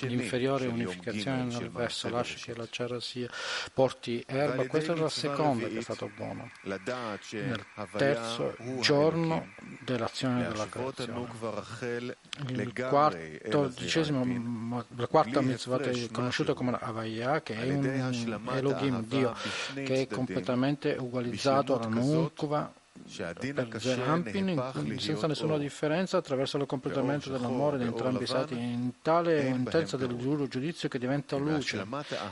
[0.00, 3.28] L'inferiore unificazione nel verso lascia che la terra sia
[3.72, 4.66] porti erba.
[4.66, 6.50] Questa è la seconda che è stata buona.
[6.62, 6.80] Nel
[7.96, 9.48] terzo giorno
[9.80, 12.16] dell'azione della creazione.
[12.48, 17.84] Il quattordicesimo, la quarta mitzvah è conosciuta come Avaya, che è un
[18.52, 19.34] Elohim, Dio,
[19.74, 22.72] che è completamente ugualizzato alla Nukva
[23.52, 29.46] per Zerampin senza nessuna differenza attraverso il completamento dell'amore di entrambi i stati in tale
[29.46, 31.84] intensa del duro giudizio che diventa luce.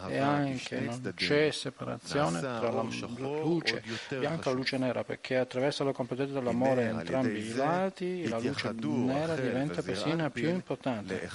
[0.09, 5.87] e anche non c'è separazione tra la luce bianca e la luce nera perché attraverso
[5.87, 11.29] il completamento dell'amore in entrambi i lati la luce nera diventa persino più importante.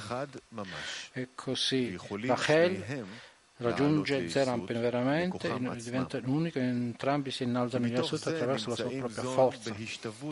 [1.14, 1.98] E così.
[2.26, 3.28] Rachel
[3.60, 9.24] raggiunge Zerampin veramente, diventa unico e entrambi si innalzano in Yasut attraverso la sua propria
[9.24, 9.76] forza.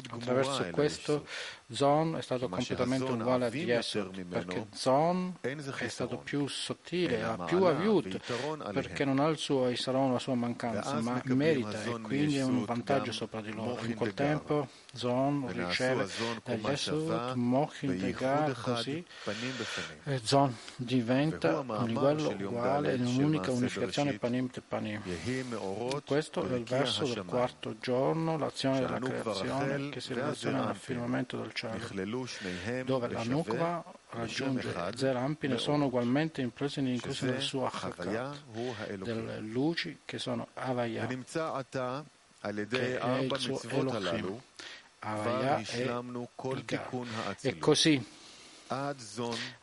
[0.09, 1.25] Attraverso questo
[1.69, 7.65] Zon è stato completamente uguale a Yesod, perché Zon è stato più sottile, ha più
[7.65, 8.19] aiuto,
[8.71, 12.63] perché non ha il suo Isaron, la sua mancanza, ma merita e quindi è un
[12.63, 13.83] vantaggio sopra di loro.
[13.83, 16.07] In quel tempo Zon riceve
[16.43, 19.05] da Yesod, Moch integra così,
[20.05, 25.01] e Zon diventa un livello uguale in un un'unica unificazione panim te panim.
[26.05, 31.37] Questo è il verso del quarto giorno, l'azione della creazione che si relaziona al firmamento
[31.37, 32.27] del cielo,
[32.85, 38.35] dove la Nukva raggiunge Zerampine sono ugualmente imprese e incluse nel suo Achakat,
[39.01, 41.13] delle luci che sono Avaya, che
[42.99, 44.39] è il suo Elohim.
[44.99, 46.29] Avaya è il
[46.65, 47.35] Gar.
[47.41, 48.03] E così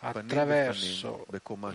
[0.00, 1.26] attraverso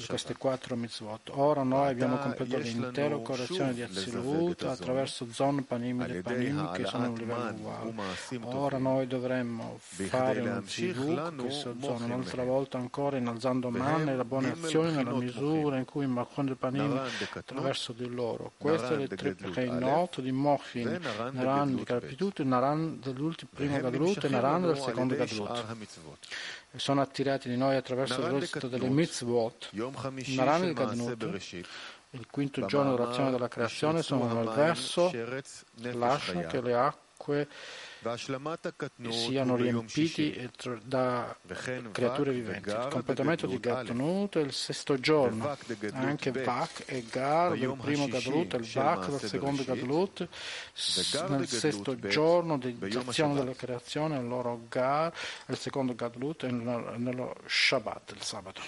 [0.07, 1.30] queste quattro mitzvot.
[1.34, 7.05] Ora noi abbiamo completato l'intera correzione di Azilut attraverso Zon Panim e Panim che sono
[7.05, 7.93] a un livello uguale.
[8.41, 14.25] Ora noi dovremmo fare un zivuk, questo Zon, un'altra volta ancora innalzando man e la
[14.25, 17.01] buona azione nella misura in cui Makon e Panim
[17.34, 18.53] attraverso di loro.
[18.57, 20.99] Queste le tre Pecheinot di Mochin,
[21.32, 25.65] Naran di Capitut, Naran dell'ultimo primo Gadlut e Naran del secondo Gadlut
[26.76, 29.70] sono attirati di noi attraverso il resto delle mitzvot.
[29.74, 31.24] Naran il Gadnut,
[32.11, 35.11] il quinto giorno dell'azione della creazione, sono nel verso,
[35.93, 37.47] lascia che le acque
[39.12, 40.50] siano riempiti
[40.84, 41.36] da
[41.91, 42.70] creature viventi.
[42.70, 45.58] Il completamento di Gatnut è il sesto giorno,
[45.93, 50.28] anche Vak e Gar del primo Gadlut e il Vak del secondo Gadlut
[51.30, 55.14] nel sesto giorno di azione della creazione, il loro Gar,
[55.47, 58.62] il secondo Gadlut e nello Shabbat, il sabato.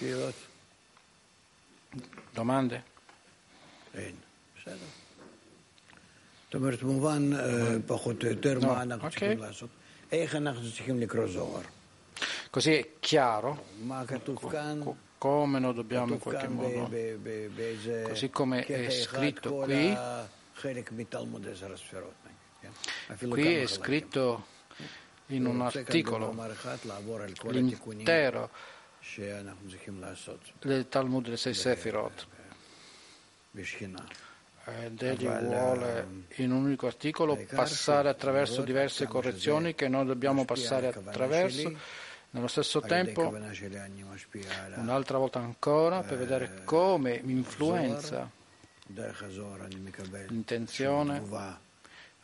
[2.32, 2.84] Domande?
[3.92, 4.30] Bene.
[9.06, 9.38] Okay.
[12.50, 13.64] Così è chiaro?
[15.18, 16.90] come lo dobbiamo in qualche modo,
[18.08, 19.96] così come è scritto qui,
[23.30, 24.46] qui è scritto
[25.28, 26.36] in un articolo.
[27.52, 28.50] l'intero
[30.60, 32.28] del Talmud del Sei Sefirot
[34.66, 40.88] ed egli vuole in un unico articolo passare attraverso diverse correzioni che noi dobbiamo passare
[40.88, 41.74] attraverso.
[42.32, 43.34] nello stesso tempo
[44.76, 48.30] un'altra volta ancora per vedere come influenza
[50.28, 51.24] l'intenzione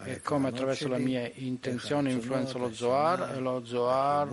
[0.04, 4.30] e come attraverso la mia intenzione influenza lo Zohar e lo Zohar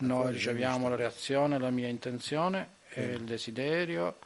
[0.00, 4.16] noi riceviamo la reazione, la mia intenzione e il desiderio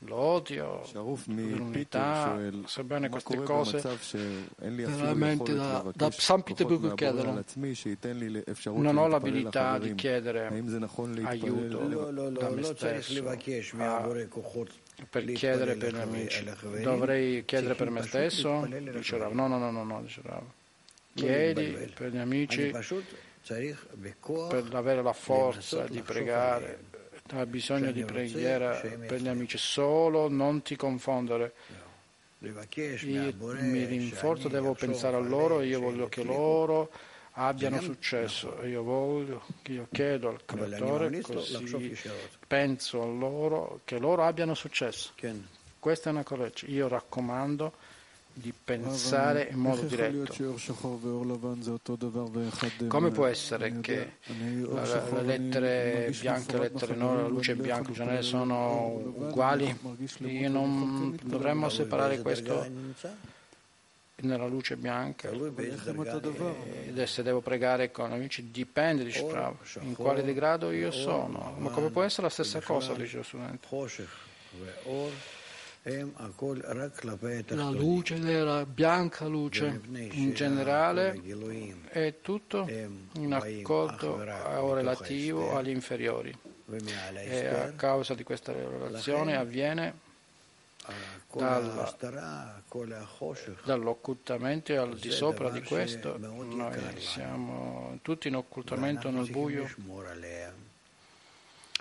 [0.00, 0.82] l'odio,
[1.26, 3.82] l'unità, sebbene queste cose
[4.58, 7.42] veramente da, da San Pietroburgo chiedono.
[8.64, 10.48] Non ho l'abilità di chiedere
[11.22, 13.22] aiuto da me stesso
[15.08, 16.44] per chiedere per gli amici.
[16.82, 18.66] Dovrei chiedere per me stesso?
[18.66, 19.32] Dice Rav.
[19.32, 20.42] No, no, no, no, no dice Rav.
[21.14, 22.72] Chiedi per gli amici
[24.48, 26.89] per avere la forza di pregare
[27.32, 31.54] ha bisogno di preghiera per gli amici, solo non ti confondere.
[32.40, 36.90] Io mi rinforzo, devo pensare a loro, io voglio che loro
[37.32, 41.96] abbiano successo, io voglio, io chiedo al creatore, così
[42.46, 45.12] penso a loro, che loro abbiano successo.
[45.78, 46.72] Questa è una correzione.
[46.74, 47.72] Io raccomando
[48.40, 50.56] di pensare in modo diretto.
[52.88, 58.22] Come può essere che le lettere bianche, le lettere nere, la luce bianca e nere
[58.22, 59.78] sono uguali?
[60.20, 62.66] Io non dovremmo separare questo
[64.22, 65.30] nella luce bianca.
[65.30, 71.54] E se devo pregare con amici dipende dice bravo in quale degrado io sono.
[71.58, 73.66] Ma come può essere la stessa cosa dice lo studente
[75.82, 81.18] la luce della bianca luce in generale
[81.88, 84.22] è tutto in accordo
[84.58, 86.36] o relativo agli inferiori.
[87.14, 90.08] E a causa di questa relazione avviene
[93.64, 99.66] dall'occultamento e al di sopra di questo noi siamo tutti in occultamento nel buio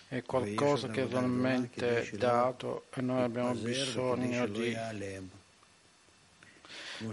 [0.10, 4.76] è qualcosa che è realmente dato e noi abbiamo bisogno di,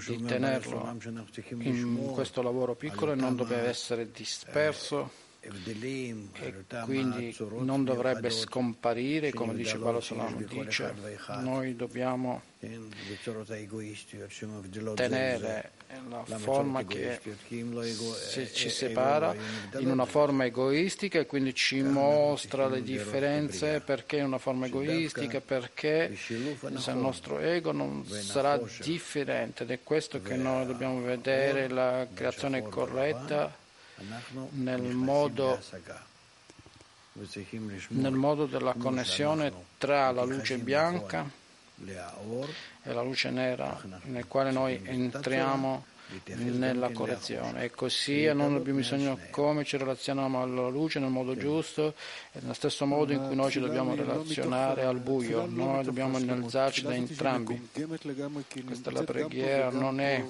[0.07, 0.97] di tenerlo
[1.59, 5.25] in questo lavoro piccolo e non deve essere disperso.
[5.41, 10.95] e quindi non dovrebbe scomparire come dice Paolo Solano dice
[11.41, 12.41] noi dobbiamo
[14.95, 15.76] tenere
[16.09, 17.21] la forma che
[18.53, 19.35] ci separa
[19.79, 25.41] in una forma egoistica e quindi ci mostra le differenze perché in una forma egoistica
[25.41, 26.35] perché se
[26.91, 32.63] il nostro ego non sarà differente ed è questo che noi dobbiamo vedere la creazione
[32.63, 33.55] corretta
[34.51, 35.59] nel modo,
[37.89, 41.45] nel modo della connessione tra la luce bianca
[42.87, 45.85] è la luce nera nel quale noi entriamo
[46.35, 47.65] nella correzione.
[47.65, 51.95] E così non abbiamo bisogno come ci relazioniamo alla luce nel modo giusto
[52.33, 55.47] e nello stesso modo in cui noi ci dobbiamo relazionare al buio.
[55.47, 57.69] noi dobbiamo innalzarci da entrambi.
[58.65, 60.25] questa è la preghiera non è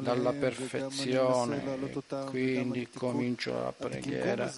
[0.00, 1.62] dalla perfezione.
[2.26, 4.52] quindi comincio la preghiera.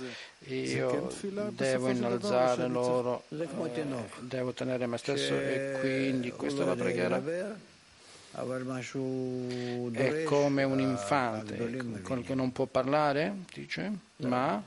[0.47, 1.11] io
[1.51, 3.25] devo innalzare loro.
[3.29, 3.49] Eh,
[4.21, 7.69] devo tenere me stesso e quindi questa è la preghiera
[9.93, 11.93] è come un infante
[12.25, 14.63] che non può parlare, dice, ma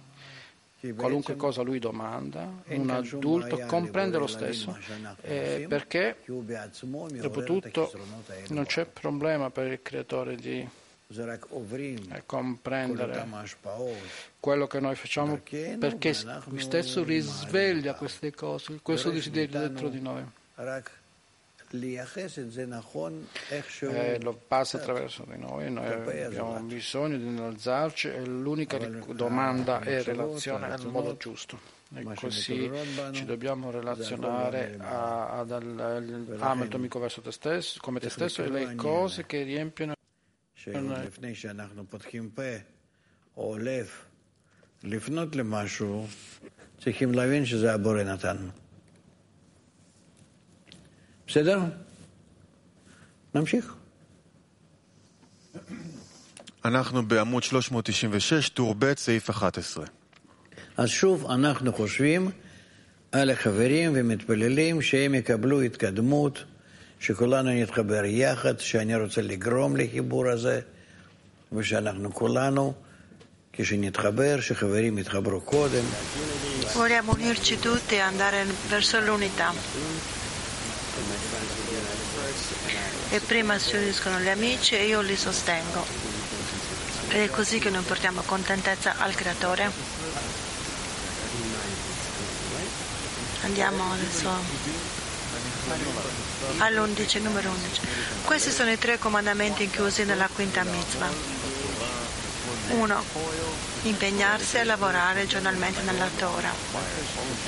[0.96, 4.78] qualunque cosa lui domanda, un adulto comprende lo stesso,
[5.22, 7.92] eh, perché dopo tutto
[8.50, 10.68] non c'è problema per il creatore di
[11.16, 13.26] eh, comprendere
[14.40, 15.40] quello che noi facciamo
[15.80, 20.24] perché lui stesso risveglia queste cose, questo desiderio dentro di noi
[23.81, 25.87] eh, lo passa attraverso di noi, noi
[26.23, 31.77] abbiamo bisogno di innalzarci e l'unica domanda è relazione nel modo giusto.
[31.95, 32.71] E così
[33.13, 35.51] ci dobbiamo relazionare ad
[36.39, 39.97] ama il tuo amico verso te stesso, come te stesso e le cose che riempiono
[44.85, 46.07] לפנות למשהו,
[46.81, 48.49] צריכים להבין שזה הבורא נתן.
[51.28, 51.60] בסדר?
[53.36, 53.74] נמשיך.
[56.66, 59.86] אנחנו בעמוד 396, טור ב', סעיף 11.
[60.78, 62.32] אז שוב, אנחנו חושבים
[63.12, 66.44] על החברים ומתפללים שהם יקבלו התקדמות,
[67.00, 70.60] שכולנו נתחבר יחד, שאני רוצה לגרום לחיבור הזה,
[71.54, 72.74] ושאנחנו כולנו,
[73.54, 75.84] כשנתחבר, שחברים יתחברו קודם.
[76.74, 79.54] Vogliamo unirci tutti e andare verso l'unità.
[83.10, 85.86] E prima si uniscono gli amici e io li sostengo.
[87.10, 89.72] Ed è così che noi portiamo contentezza al Creatore.
[93.44, 94.30] Andiamo adesso
[96.58, 97.82] all'11, numero 11.
[98.24, 101.43] Questi sono i tre comandamenti inclusi nella quinta mitzvah.
[102.70, 103.04] 1.
[103.84, 106.54] Impegnarsi a lavorare giornalmente nella Torah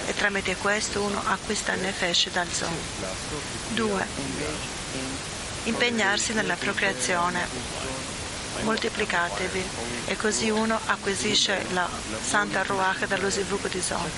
[0.05, 2.73] e tramite questo uno acquista nefesh dal Zohar.
[3.69, 4.07] 2
[5.65, 7.83] impegnarsi nella procreazione.
[8.61, 9.63] Moltiplicatevi
[10.05, 11.89] e così uno acquisisce la
[12.23, 14.09] santa ruach dallo sviluppo di Zon.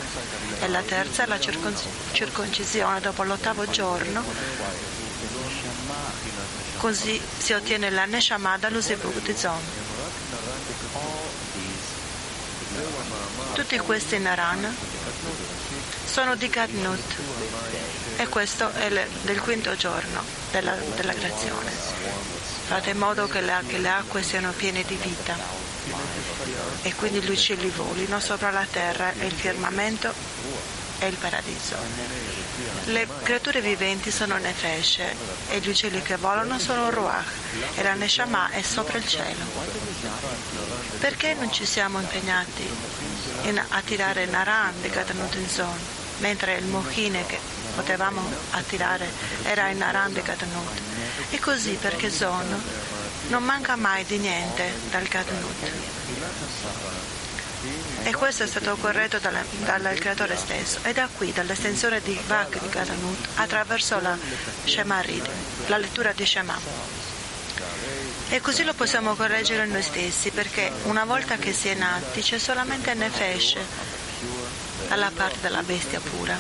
[0.60, 4.24] E la terza è la circoncisione dopo l'ottavo giorno,
[6.78, 9.86] così si ottiene la Neshama dallo sviluppo di Zon.
[13.58, 14.72] Tutti questi Naran
[16.05, 17.16] sono di Gadnut
[18.18, 21.72] e questo è le, del quinto giorno della, della creazione.
[21.72, 25.36] Fate in modo che, la, che le acque siano piene di vita
[26.84, 30.14] e quindi gli uccelli volino sopra la terra e il firmamento
[30.99, 31.78] e il paradiso.
[32.86, 34.99] Le creature viventi sono Nefesh
[35.49, 37.32] e gli uccelli che volano sono Ruach
[37.74, 39.45] e la Neshama è sopra il cielo.
[40.99, 43.07] Perché non ci siamo impegnati
[43.43, 45.35] in attirare Naran di Gatanut
[46.19, 47.39] mentre il Mohine che
[47.75, 48.21] potevamo
[48.51, 49.07] attirare
[49.43, 50.81] era in Arande Gadnut.
[51.29, 52.61] E così perché Zon
[53.27, 55.71] non manca mai di niente dal Gadnut.
[58.03, 60.79] E questo è stato corretto dal, dal creatore stesso.
[60.83, 64.17] E da qui, dall'estensione di Vak di Gadnut, attraverso la
[64.63, 65.27] Shema Rid,
[65.67, 67.07] la lettura di Shema.
[68.30, 72.38] E così lo possiamo correggere noi stessi, perché una volta che si è nati c'è
[72.38, 73.57] solamente Nefesh
[74.88, 76.38] dalla parte della bestia pura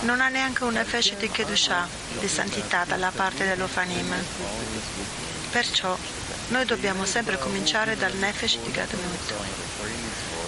[0.00, 1.88] non ha neanche un nefesh di Kedusha,
[2.20, 4.14] di santità dalla parte dell'Ofanim.
[5.50, 5.96] Perciò
[6.48, 9.32] noi dobbiamo sempre cominciare dal nefesh di Gadnut.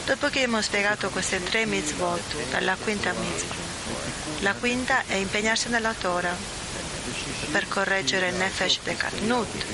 [0.05, 3.55] Dopo che abbiamo spiegato queste tre mitzvot, dalla quinta mitzvah,
[4.41, 6.60] la quinta è impegnarsi nella Torah
[7.51, 9.65] per correggere nefesh di Gadnut.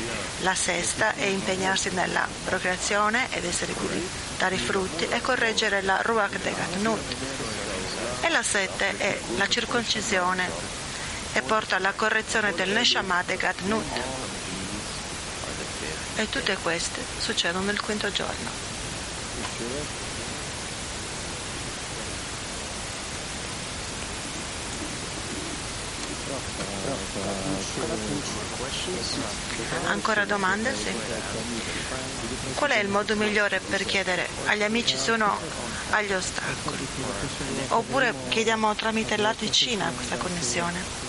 [0.41, 4.09] La sesta è impegnarsi nella procreazione ed essere qui,
[4.39, 7.16] dare frutti e correggere la Ruach de Gadnut
[8.20, 10.49] e la sette è la circoncisione
[11.33, 14.01] e porta alla correzione del Neshama de Gadnut.
[16.16, 20.06] E tutte queste succedono nel quinto giorno.
[29.87, 30.74] Ancora domande?
[30.74, 30.93] Sì.
[32.55, 35.39] Qual è il modo migliore per chiedere agli amici se uno
[35.91, 36.87] ha gli ostacoli?
[37.68, 41.05] Oppure chiediamo tramite la ticina questa connessione?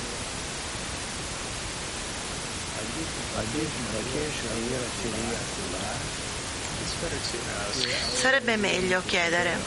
[8.15, 9.57] Sarebbe meglio chiedere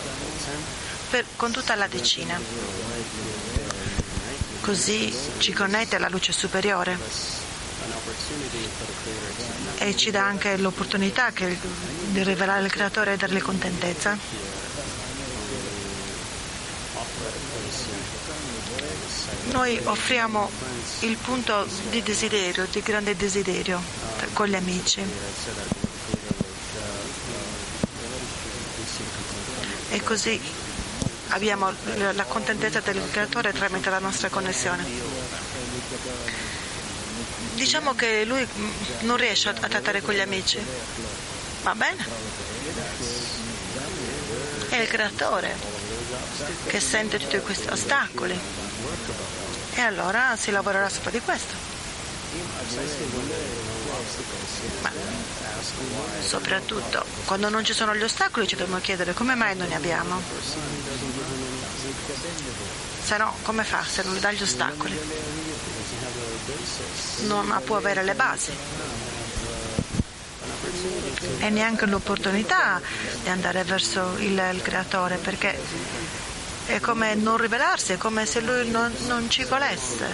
[1.11, 2.38] per, con tutta la decina,
[4.70, 6.96] così ci connette alla luce superiore
[9.78, 14.16] e ci dà anche l'opportunità di rivelare il creatore e dargli contentezza.
[19.50, 20.48] Noi offriamo
[21.00, 23.82] il punto di desiderio, di grande desiderio
[24.34, 25.02] con gli amici.
[29.90, 30.40] E così
[31.31, 31.72] abbiamo
[32.12, 34.85] la contentezza del creatore tramite la nostra connessione.
[37.55, 38.47] Diciamo che lui
[39.01, 40.59] non riesce a trattare con gli amici.
[41.62, 42.07] Va bene?
[44.68, 45.57] È il creatore
[46.66, 48.39] che sente tutti questi ostacoli.
[49.74, 51.55] E allora si lavorerà sopra di questo.
[54.82, 54.90] Ma
[56.20, 60.20] soprattutto quando non ci sono gli ostacoli ci dobbiamo chiedere come mai non ne abbiamo.
[63.03, 64.98] Se no, come fa se non gli dà gli ostacoli?
[67.26, 68.53] Non può avere le basi
[71.38, 72.80] e neanche l'opportunità
[73.22, 75.59] di andare verso il, il creatore perché
[76.66, 80.07] è come non rivelarsi, è come se lui non, non ci volesse.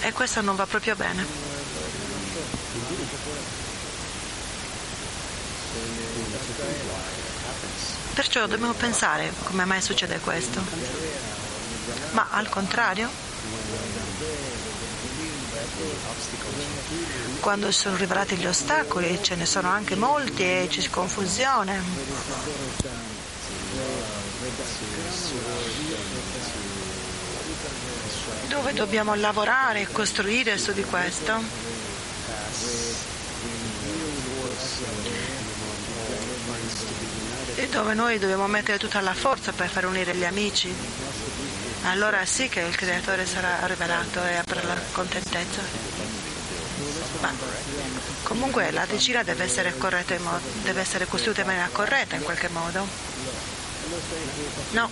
[0.00, 1.45] E questo non va proprio bene.
[8.14, 10.62] Perciò dobbiamo pensare come mai succede questo.
[12.12, 13.10] Ma al contrario,
[17.40, 21.82] quando sono rivelati gli ostacoli, ce ne sono anche molti e c'è confusione.
[28.48, 31.42] Dove dobbiamo lavorare e costruire su di questo?
[37.70, 40.74] Dove noi dobbiamo mettere tutta la forza per far unire gli amici?
[41.84, 45.60] Allora sì che il creatore sarà rivelato e avrà la contentezza.
[47.20, 47.32] Ma
[48.24, 52.86] comunque la decina deve essere, modo, deve essere costruita in maniera corretta in qualche modo.
[54.70, 54.90] No.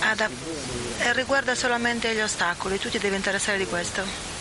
[0.00, 0.30] Ada,
[1.12, 4.37] riguarda solamente gli ostacoli, tu ti devi interessare di questo.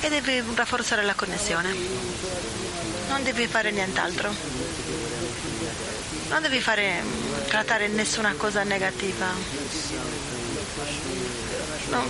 [0.00, 1.74] E devi rafforzare la connessione.
[3.08, 4.34] Non devi fare nient'altro.
[6.28, 7.02] Non devi fare,
[7.48, 9.26] trattare nessuna cosa negativa.
[11.90, 12.04] No.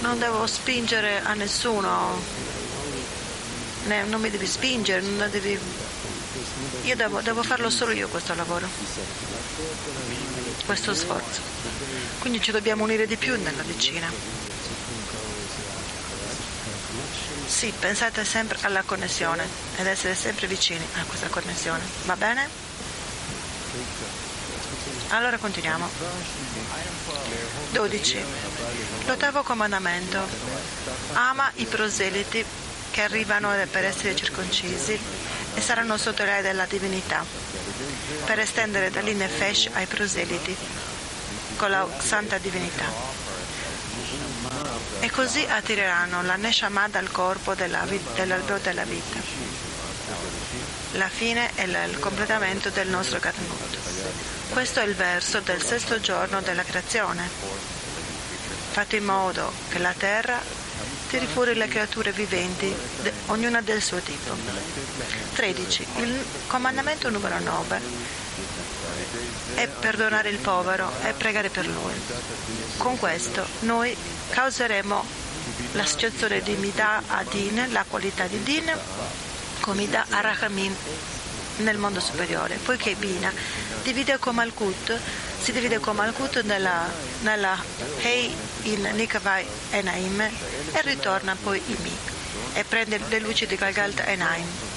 [0.00, 2.20] Non devo spingere a nessuno.
[3.86, 5.58] Non mi devi spingere, non devi
[6.84, 8.68] io devo, devo, farlo solo io questo lavoro,
[10.66, 11.40] questo sforzo.
[12.18, 14.10] Quindi ci dobbiamo unire di più nella decina.
[17.46, 21.82] Sì, pensate sempre alla connessione ed essere sempre vicini a questa connessione.
[22.04, 22.48] Va bene?
[25.08, 25.88] Allora continuiamo.
[27.70, 28.24] 12.
[29.06, 30.26] L'ottavo comandamento.
[31.12, 32.44] Ama i proseliti
[32.90, 34.98] che arrivano per essere circoncisi
[35.54, 37.24] e saranno sotto l'area della divinità,
[38.24, 40.56] per estendere dall'Inefesh ai proseliti,
[41.56, 42.84] con la santa divinità.
[45.00, 49.20] E così attireranno la Neshama dal corpo della, dell'albero della vita.
[50.92, 53.78] La fine è il completamento del nostro Gatmut.
[54.50, 57.28] Questo è il verso del sesto giorno della creazione.
[58.70, 60.40] Fate in modo che la terra
[61.08, 62.74] tiri fuori le creature viventi,
[63.26, 64.36] ognuna del suo tipo.
[65.34, 65.86] 13.
[65.96, 68.23] Il comandamento numero 9
[69.54, 71.92] è perdonare il povero e pregare per lui.
[72.76, 73.96] Con questo noi
[74.30, 75.04] causeremo
[75.72, 78.70] l'associazione di Midah a Din, la qualità di Din,
[79.60, 80.74] con Midah a Rahamim
[81.58, 83.32] nel mondo superiore, poiché Bina
[83.82, 84.98] divide come Malkut,
[85.40, 86.90] si divide come Malkut nella,
[87.22, 87.56] nella
[87.98, 91.96] Hei in Nikavai e Naim e ritorna poi in Mi
[92.54, 94.73] e prende le luci di Galgalt e Naim.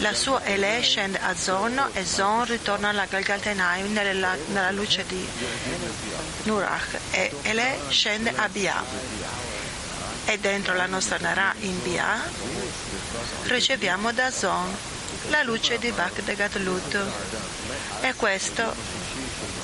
[0.00, 4.70] La sua Ele scende a Zon e Zon ritorna alla Galgalt e Naim nella, nella
[4.70, 5.26] luce di
[6.42, 8.82] Nurach e Ele scende a Bia.
[10.26, 12.22] E dentro la nostra Nara in Bia
[13.44, 14.76] riceviamo da Zon
[15.28, 16.98] la luce di Bak de Gatlut.
[18.02, 18.74] E questo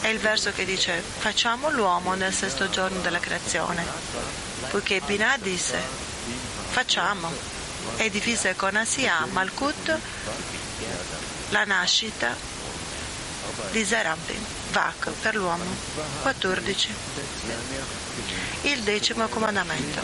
[0.01, 3.85] è il verso che dice facciamo l'uomo nel sesto giorno della creazione.
[4.71, 5.79] Poiché Binah disse
[6.71, 7.61] facciamo
[8.03, 9.97] e divise con Asia Malkut
[11.51, 12.35] la nascita
[13.71, 15.65] di Zerampin, Vak per l'uomo.
[16.23, 16.95] 14.
[18.63, 20.01] Il decimo comandamento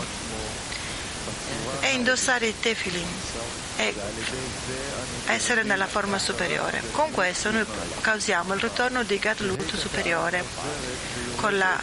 [1.80, 3.08] è indossare i tefilin
[3.78, 3.94] e
[5.26, 6.80] essere nella forma superiore.
[6.92, 7.66] Con questo noi
[8.00, 10.44] causiamo il ritorno di Gatlut superiore
[11.34, 11.80] con la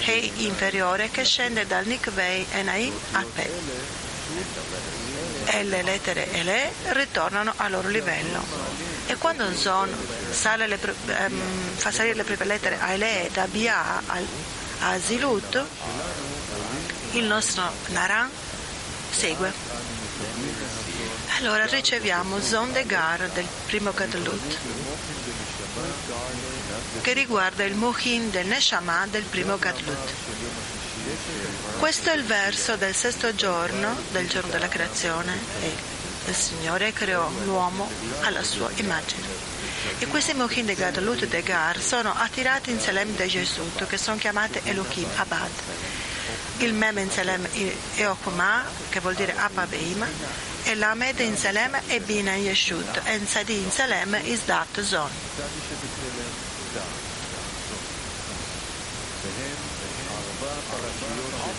[0.00, 4.93] Hei inferiore che scende dal Nikvei e Nai a Pe.
[5.46, 8.42] E le lettere e le ritornano al loro livello.
[9.06, 9.90] E quando Zon
[10.30, 11.40] sale le, ehm,
[11.76, 14.02] fa salire le prime lettere a Ele da Bia
[14.80, 15.64] a Zilut,
[17.12, 18.30] il nostro Naran
[19.10, 19.52] segue.
[21.38, 24.58] Allora riceviamo Zon de Gar del primo Gadlut
[27.00, 30.12] che riguarda il Mohin del Neshama del primo Gadlut.
[31.78, 35.72] Questo è il verso del sesto giorno, del giorno della creazione, e
[36.26, 37.88] il Signore creò l'uomo
[38.22, 39.26] alla sua immagine.
[39.98, 43.98] E questi Mohin de Gadlut e de Gar sono attirati in Selem de Gesù, che
[43.98, 45.50] sono chiamate Elohim Abad
[46.58, 47.46] il Mem in Selem
[47.94, 50.06] è Okuma, che vuol dire Apaveima,
[50.62, 55.10] e l'Amed in Selem è Bina in Yeshut, e Sadi in Selem is Dat Zon.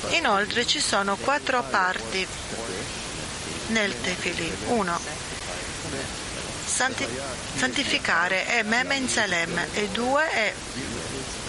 [0.09, 2.25] Inoltre ci sono quattro parti
[3.67, 4.51] nel Tefili.
[4.67, 4.99] Uno,
[6.65, 7.07] santi-
[7.55, 10.53] santificare è Mem in Selem e due è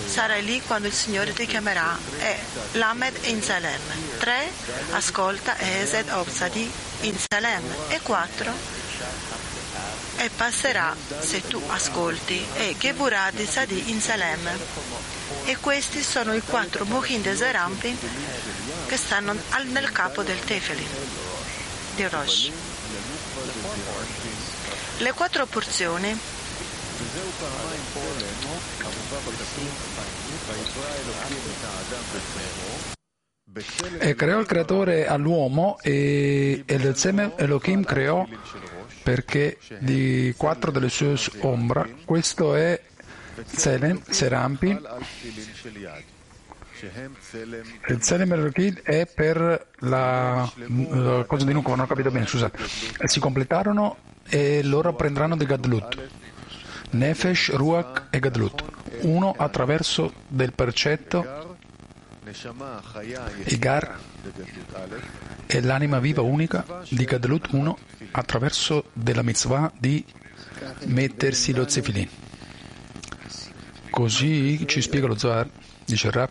[0.07, 2.37] sarai lì quando il Signore ti chiamerà e
[2.73, 3.81] Lamed in Salem.
[4.19, 4.51] 3.
[4.93, 6.71] Ascolta Esed Obsadi
[7.03, 7.65] in Salem.
[7.89, 8.53] E 4.
[10.19, 14.49] E passerà se tu ascolti e Geburah di Sadi in Salem.
[15.45, 17.99] E questi sono i quattro Muhin de Zerampin
[18.87, 19.35] che stanno
[19.73, 20.87] nel capo del Tefeli
[21.97, 22.51] di Rosh.
[24.99, 26.19] Le quattro porzioni
[33.99, 38.27] e creò il creatore all'uomo e, il seme Elohim creò
[39.03, 42.81] perché di quattro delle sue ombra questo è
[43.45, 44.81] Selem, Serampin
[47.89, 52.59] il Selem Elohim è per la, la cosa di Nuco, non ho capito bene, scusate.
[53.05, 53.97] Si completarono
[54.29, 56.09] e loro prenderanno di Gadlut.
[56.91, 58.63] Nefesh, Ruach e Gadlut,
[59.03, 61.57] uno attraverso del percetto
[63.45, 63.99] Igar
[65.47, 67.79] e l'anima viva unica di Gadlut 1
[68.11, 70.05] attraverso della mitzvah di
[70.87, 72.09] mettersi lo zefilin.
[73.91, 75.49] Così ci spiega lo Zohar,
[75.87, 76.31] dice Rab,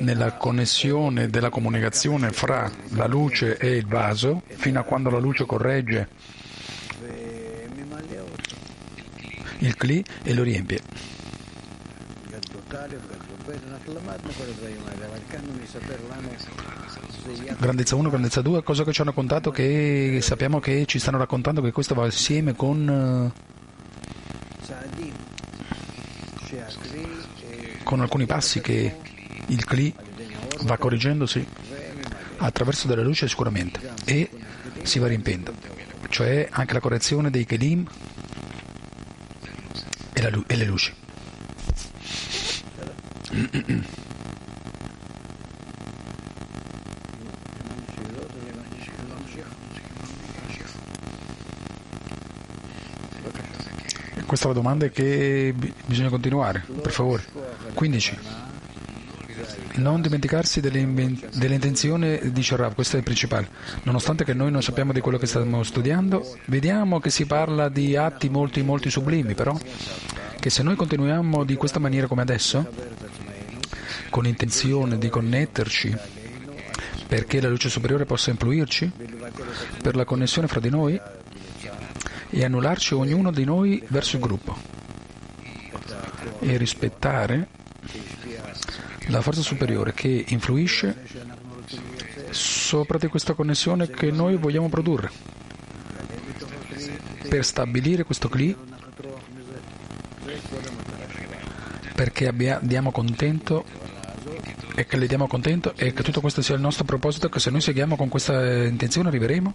[0.00, 5.46] nella connessione della comunicazione fra la luce e il vaso, fino a quando la luce
[5.46, 6.08] corregge
[9.58, 10.80] il cli e lo riempie.
[17.58, 21.62] Grandezza 1, grandezza 2, cosa che ci hanno raccontato che sappiamo che ci stanno raccontando
[21.62, 23.32] che questo va assieme con
[27.94, 28.96] con alcuni passi che
[29.46, 29.94] il cli
[30.62, 31.46] va correggendosi
[32.38, 34.28] attraverso della luce sicuramente e
[34.82, 35.54] si va riempiendo,
[36.08, 37.86] cioè anche la correzione dei kelim
[40.12, 40.92] e, la, e le luci.
[54.34, 55.54] Questa è la domanda che
[55.86, 57.22] bisogna continuare, per favore.
[57.72, 58.18] 15.
[59.74, 60.60] Non dimenticarsi
[61.52, 63.48] intenzioni di Sharab, questo è il principale.
[63.84, 67.94] Nonostante che noi non sappiamo di quello che stiamo studiando, vediamo che si parla di
[67.94, 69.56] atti molti, molti sublimi, però
[70.40, 72.68] che se noi continuiamo di questa maniera come adesso,
[74.10, 75.96] con intenzione di connetterci
[77.06, 78.90] perché la luce superiore possa influirci,
[79.80, 81.00] per la connessione fra di noi
[82.30, 84.56] e annullarci ognuno di noi verso il gruppo.
[86.40, 87.48] E rispettare
[89.08, 91.02] la forza superiore che influisce
[92.30, 95.10] sopra di questa connessione che noi vogliamo produrre.
[97.28, 98.54] Per stabilire questo cli
[101.94, 102.60] perché abbia,
[102.90, 103.64] contento
[104.74, 107.50] e che le diamo contento e che tutto questo sia il nostro proposito che se
[107.50, 109.54] noi seguiamo con questa intenzione arriveremo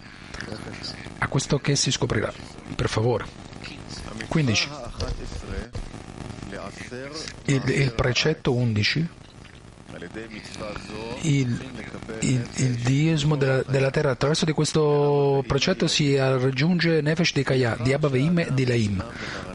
[1.22, 2.32] a questo che si scoprirà
[2.74, 3.24] per favore
[4.28, 4.68] 15.
[7.44, 9.08] Il, il precetto 11
[11.22, 11.70] il,
[12.20, 14.10] il, il diesmo della, della, terra.
[14.10, 19.04] Attraverso di questo precetto si raggiunge Nefesh di Kaya, di Abaveim e di Laim.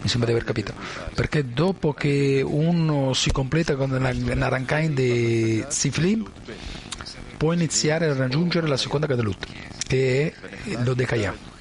[0.02, 0.74] Mi sembra di aver capito.
[1.14, 6.30] Perché dopo che uno si completa con la di Ziflim,
[7.38, 9.46] può iniziare a raggiungere la seconda Gadalut,
[9.88, 10.34] che
[10.68, 11.54] è l'Odekaya.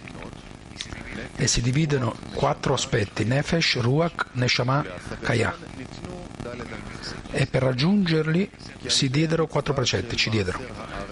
[1.37, 4.85] E si dividono quattro aspetti, Nefesh, Ruach, Neshama,
[5.20, 5.55] Kaya
[7.35, 8.49] e per raggiungerli
[8.87, 10.61] si diedero quattro precetti, ci diedero,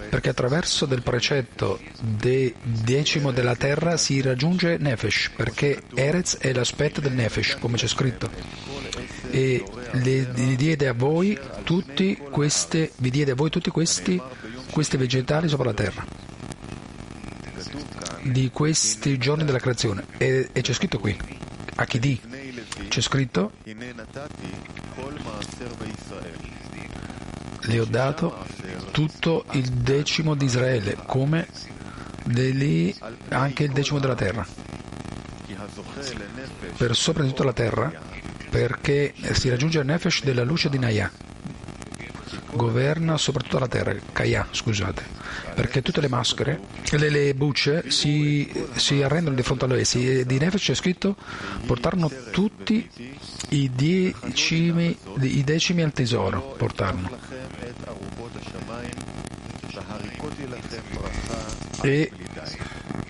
[0.09, 7.01] perché attraverso del precetto de decimo della terra si raggiunge Nefesh, perché Erez è l'aspetto
[7.01, 8.29] del Nefesh, come c'è scritto.
[9.31, 14.21] E le, diede a voi tutti queste, vi diede a voi tutti questi,
[14.71, 16.32] questi vegetali sopra la terra
[18.23, 20.05] di questi giorni della creazione.
[20.17, 21.17] E, e c'è scritto qui
[21.75, 22.19] a chi di?
[22.87, 23.51] C'è scritto
[27.65, 28.45] le ho dato
[28.91, 31.47] tutto il decimo di Israele, come
[32.25, 32.95] lì
[33.29, 34.45] anche il decimo della terra,
[36.77, 37.91] per sopra di tutta la terra,
[38.49, 41.11] perché si raggiunge il nefesh della luce di Naya,
[42.55, 45.23] governa soprattutto la terra, Kaya, scusate
[45.53, 46.59] perché tutte le maschere,
[46.91, 49.83] le, le bucce si, si, arrendono di fronte a lui.
[49.83, 51.15] Di Nefesh c'è scritto
[51.65, 52.89] portarono tutti
[53.49, 57.09] i decimi, i decimi al tesoro, portarono.
[61.81, 62.11] E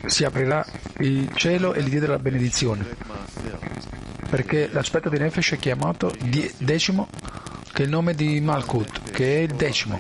[0.06, 0.66] si aprirà
[1.00, 2.86] il cielo e gli diede la benedizione.
[4.30, 6.14] Perché l'aspetto di Nefesh è chiamato
[6.58, 7.08] decimo,
[7.72, 10.00] che è il nome di Malkut, che è il decimo.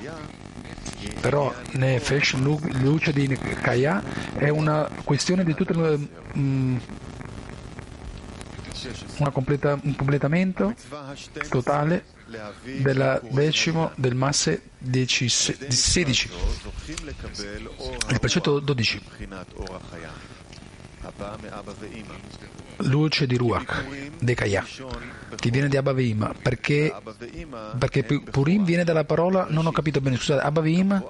[1.21, 3.27] Però Nefesh, luce di
[3.61, 4.01] Kaya,
[4.35, 5.99] è una questione di tutto
[6.33, 6.79] um,
[9.31, 10.73] completa, un completamento
[11.49, 12.05] totale
[12.77, 16.29] del decimo del masse 16,
[18.09, 19.01] il precetto 12
[22.77, 23.85] luce di Ruach,
[24.19, 24.65] Dekaya,
[25.35, 26.93] che viene di Abaveim, perché,
[27.77, 31.03] perché Purim viene dalla parola, non ho capito bene, scusate, Abaveim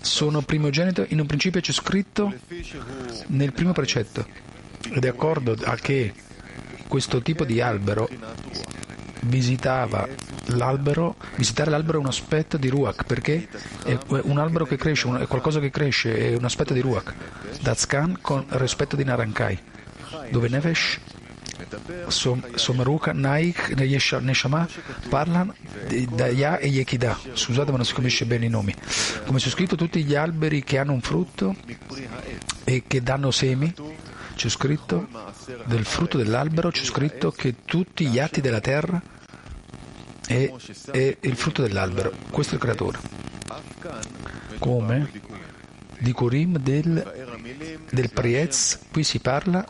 [0.00, 2.32] sono primogenito, in un principio c'è scritto
[3.26, 4.26] nel primo precetto,
[4.90, 6.14] ed è accordo a che
[6.86, 8.08] questo tipo di albero
[9.22, 10.06] visitava
[10.46, 13.48] l'albero, visitare l'albero è un aspetto di Ruach, perché
[13.84, 17.14] è un albero che cresce, è qualcosa che cresce, è un aspetto di Ruach.
[17.60, 19.58] Dazkan con rispetto di Narankai,
[20.30, 20.98] dove Nevesh,
[22.06, 23.74] Som, Somaruka, Naik,
[24.20, 24.68] Neshama
[25.08, 25.54] parlano
[25.88, 27.18] di Daya e Yekida.
[27.32, 28.72] Scusate ma non si capisce bene i nomi.
[29.26, 31.56] Come c'è scritto tutti gli alberi che hanno un frutto
[32.64, 33.74] e che danno semi,
[34.38, 35.08] c'è scritto
[35.64, 39.02] del frutto dell'albero, c'è scritto che tutti gli atti della terra
[40.24, 40.54] è,
[40.92, 42.12] è il frutto dell'albero.
[42.30, 43.00] Questo è il creatore.
[44.60, 45.10] Come
[45.98, 49.66] di Kurim del, del Priez, qui si parla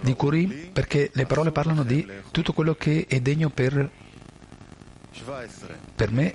[0.00, 3.88] di Kurim perché le parole parlano di tutto quello che è degno per,
[5.94, 6.34] per me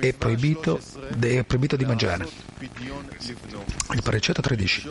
[0.00, 0.78] è proibito,
[1.18, 2.28] è proibito di mangiare.
[2.58, 4.90] Il precetto 13.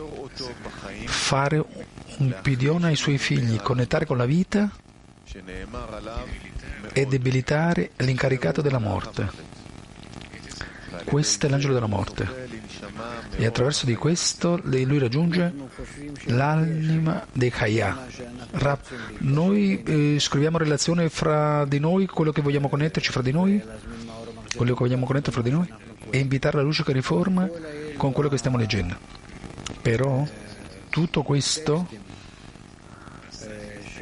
[1.04, 1.64] Fare
[2.18, 4.70] un pidione ai suoi figli, connettare con la vita
[6.92, 9.54] e debilitare l'incaricato della morte.
[11.04, 12.48] Questo è l'angelo della morte.
[13.36, 15.52] E attraverso di questo lui raggiunge
[16.24, 18.06] l'anima dei Chaya.
[19.18, 23.62] Noi eh, scriviamo relazione fra di noi, quello che vogliamo connetterci fra di noi,
[24.56, 25.72] quello che vogliamo connettere fra di noi,
[26.10, 27.48] e invitare la luce che riforma
[27.96, 28.96] con quello che stiamo leggendo.
[29.82, 30.26] Però
[30.96, 31.86] tutto questo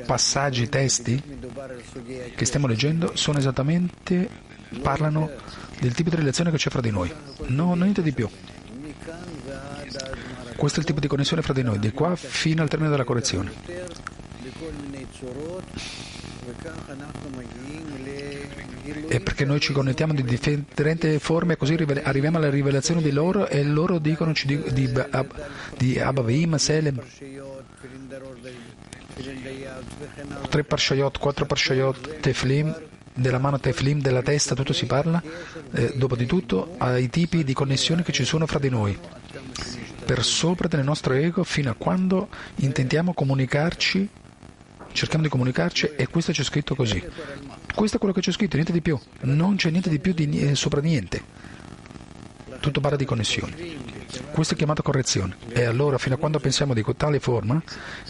[0.07, 1.21] passaggi, testi
[2.37, 4.31] che stiamo leggendo sono esattamente,
[4.81, 5.29] parlano
[5.81, 7.13] del tipo di relazione che c'è fra di noi,
[7.47, 8.29] no, niente di più.
[10.55, 13.03] Questo è il tipo di connessione fra di noi, di qua fino al termine della
[13.03, 13.51] correzione.
[19.09, 23.63] E perché noi ci connettiamo di differenti forme, così arriviamo alla rivelazione di loro e
[23.65, 24.93] loro dicono di, di,
[25.79, 27.03] di Abavim, Selem.
[30.51, 32.77] Tre parshayot, quattro parshayot, teflim,
[33.15, 35.23] della mano teflim, della testa, tutto si parla,
[35.73, 38.99] eh, dopo di tutto, ai tipi di connessioni che ci sono fra di noi,
[40.05, 44.09] per sopra del nostro ego, fino a quando intentiamo comunicarci,
[44.95, 47.03] cerchiamo di comunicarci e questo c'è scritto così.
[47.75, 50.41] Questo è quello che c'è scritto, niente di più, non c'è niente di più di,
[50.41, 51.23] eh, sopra niente.
[52.61, 53.77] Tutto parla di connessioni.
[54.31, 55.37] Questo è chiamato correzione.
[55.49, 57.61] E allora, fino a quando pensiamo di tale forma,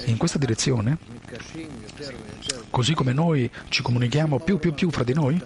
[0.04, 0.98] in questa direzione,
[2.70, 5.42] così come noi ci comunichiamo più più più fra di noi,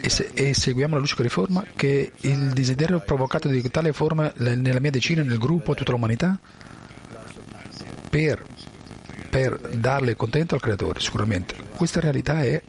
[0.00, 4.30] e, se, e, seguiamo la luce che riforma, che il desiderio provocato di tale forma
[4.36, 6.38] nella mia decina, nel gruppo, tutta l'umanità,
[8.08, 8.44] per,
[9.28, 11.54] per darle contento al creatore, sicuramente.
[11.74, 12.60] Questa realtà è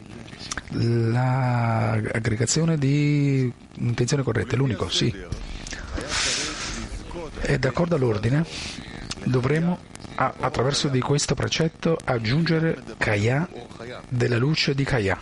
[0.72, 5.14] l'aggregazione di intenzioni corrette, l'unico, sì.
[7.42, 8.46] E d'accordo all'ordine
[9.24, 9.80] dovremo
[10.16, 13.48] attraverso di questo precetto aggiungere Kaya
[14.10, 15.18] della luce di Kaya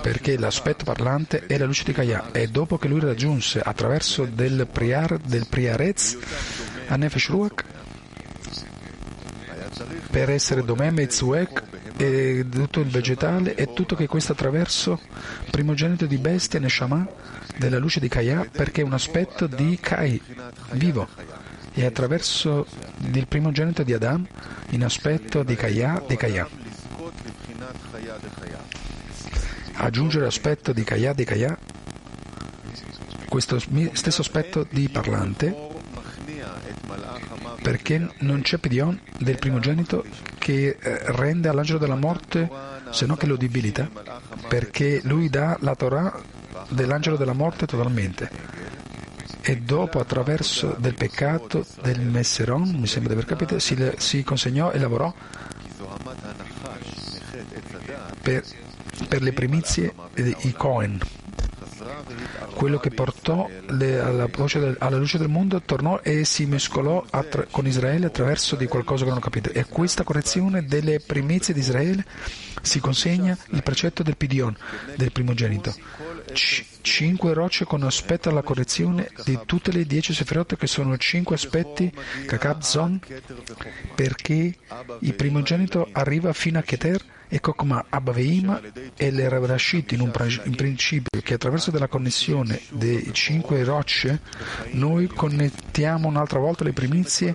[0.00, 4.66] perché l'aspetto parlante è la luce di Kaya e dopo che lui raggiunse attraverso del
[4.70, 6.16] priar del priarez
[6.88, 7.64] a Nefesh Ruach
[10.12, 11.62] per essere Domem e Zuek
[11.96, 15.00] e tutto il vegetale e tutto che questo attraverso
[15.50, 17.08] primogenito di bestia Neshama
[17.56, 20.20] della luce di Kaya perché è un aspetto di Kai
[20.72, 21.08] vivo.
[21.72, 22.66] E attraverso
[23.10, 24.26] il primogenito di Adam
[24.70, 26.46] in aspetto di Kaya di Kaya
[29.76, 31.58] aggiungere l'aspetto di Kaya di Kaya
[33.30, 33.58] questo
[33.94, 35.71] stesso aspetto di parlante
[37.62, 40.04] perché non c'è Pidion del primogenito
[40.38, 42.50] che eh, rende all'angelo della morte
[42.90, 43.88] se no che lo debilita
[44.48, 46.20] perché lui dà la Torah
[46.68, 48.30] dell'angelo della morte totalmente.
[49.40, 54.70] E dopo attraverso del peccato del Messeron mi sembra di aver capito si, si consegnò
[54.70, 55.12] e lavorò
[58.20, 58.44] per,
[59.08, 61.00] per le primizie i Cohen
[62.62, 67.44] quello che portò le, alla, del, alla, luce del mondo tornò e si mescolò attra,
[67.50, 69.50] con Israele attraverso di qualcosa che non ho capito.
[69.50, 72.04] E a questa correzione delle primizie di Israele
[72.62, 74.56] si consegna il precetto del Pidion,
[74.94, 75.74] del primogenito.
[76.32, 81.34] C- cinque rocce con aspetto alla correzione di tutte le dieci sefirot che sono cinque
[81.34, 81.92] aspetti
[82.26, 83.00] Kakab Zon
[83.96, 84.54] perché
[85.00, 87.02] il primogenito arriva fino a Keter
[87.32, 88.60] e Kokma Abbaveima
[88.94, 90.12] e le Rashid in, un,
[90.44, 94.20] in principio che attraverso della connessione dei cinque rocce
[94.72, 97.34] noi connettiamo un'altra volta le primizie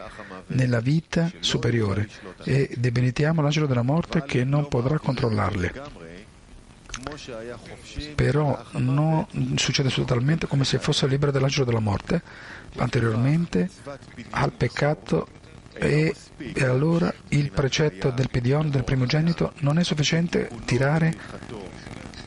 [0.50, 2.08] nella vita superiore
[2.44, 6.06] e debenetiamo l'angelo della morte che non potrà controllarle.
[8.14, 9.26] Però non
[9.56, 12.22] succede totalmente come se fosse libero dell'angelo della morte,
[12.76, 13.68] anteriormente
[14.30, 15.28] al peccato
[15.80, 21.14] e, e, allora il precetto del Pidion, del primogenito, non è sufficiente tirare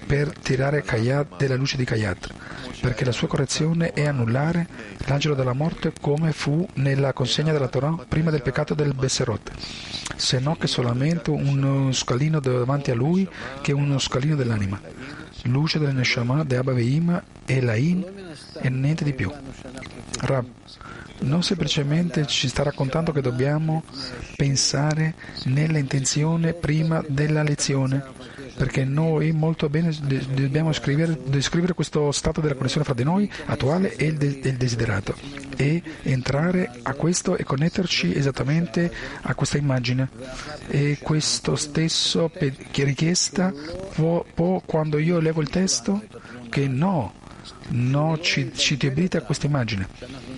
[0.06, 2.34] per tirare Kayat della luce di Kayat,
[2.80, 4.66] perché la sua correzione è annullare
[5.06, 9.52] l'angelo della morte come fu nella consegna della Torah prima del peccato del Besserot,
[10.16, 13.28] se no che solamente uno scalino davanti a lui
[13.60, 14.80] che uno scalino dell'anima.
[15.44, 18.04] Luce del Neshama, de Abba Veima e Lain
[18.60, 19.32] e niente di più.
[20.22, 20.46] Rab,
[21.20, 23.84] non semplicemente ci sta raccontando che dobbiamo
[24.36, 25.14] pensare
[25.44, 28.02] nell'intenzione prima della lezione,
[28.56, 29.94] perché noi molto bene
[30.34, 35.14] dobbiamo descrivere questo stato della connessione fra di noi attuale e il, de- il desiderato
[35.56, 38.90] e entrare a questo e connetterci esattamente
[39.22, 40.08] a questa immagine.
[40.68, 43.52] E questo stesso pe- richiesta
[43.94, 46.02] può, può, quando io levo il testo,
[46.48, 47.12] che no,
[47.68, 50.29] no ci, ci debilita a questa immagine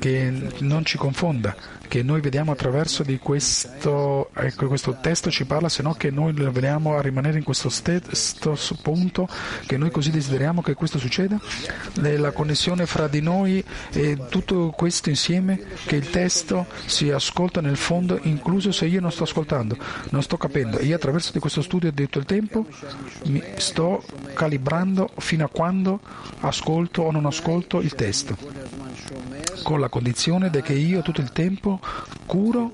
[0.00, 1.54] che non ci confonda,
[1.86, 6.32] che noi vediamo attraverso di questo, ecco, questo testo ci parla, se no che noi
[6.32, 9.28] vediamo a rimanere in questo stesso punto,
[9.66, 11.38] che noi così desideriamo che questo succeda,
[11.94, 17.76] la connessione fra di noi e tutto questo insieme, che il testo si ascolta nel
[17.76, 19.76] fondo, incluso se io non sto ascoltando,
[20.10, 20.80] non sto capendo.
[20.80, 22.66] Io attraverso di questo studio di tutto il tempo
[23.24, 26.00] mi sto calibrando fino a quando
[26.40, 28.89] ascolto o non ascolto il testo
[29.62, 31.80] con la condizione che io tutto il tempo
[32.26, 32.72] curo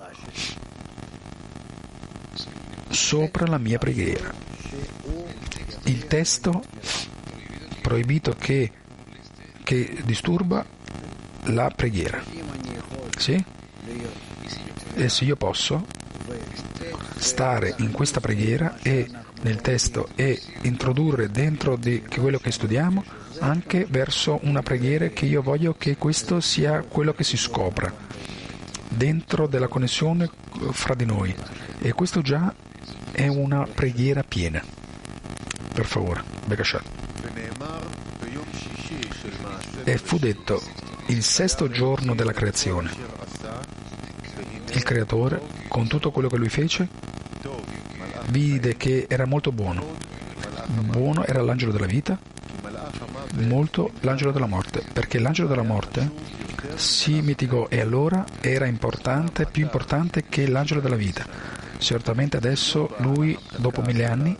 [2.88, 4.32] sopra la mia preghiera.
[5.84, 6.64] Il testo
[7.82, 8.70] proibito che,
[9.62, 10.64] che disturba
[11.44, 12.22] la preghiera.
[13.16, 13.44] Sì?
[14.94, 15.86] E se io posso
[17.16, 19.08] stare in questa preghiera e
[19.42, 23.04] nel testo e introdurre dentro di quello che studiamo
[23.40, 27.92] anche verso una preghiera che io voglio che questo sia quello che si scopra
[28.88, 30.30] dentro della connessione
[30.70, 31.34] fra di noi
[31.78, 32.54] e questo già
[33.12, 34.62] è una preghiera piena.
[35.74, 36.82] Per favore, Bekashat.
[39.84, 40.62] E fu detto
[41.08, 42.90] il sesto giorno della creazione.
[44.72, 46.88] Il creatore, con tutto quello che lui fece,
[48.28, 49.94] vide che era molto buono.
[50.66, 52.18] Buono era l'angelo della vita
[53.38, 56.10] molto l'angelo della morte, perché l'angelo della morte
[56.74, 61.26] si mitigò e allora era importante, più importante che l'angelo della vita.
[61.78, 64.36] Certamente adesso lui, dopo mille anni,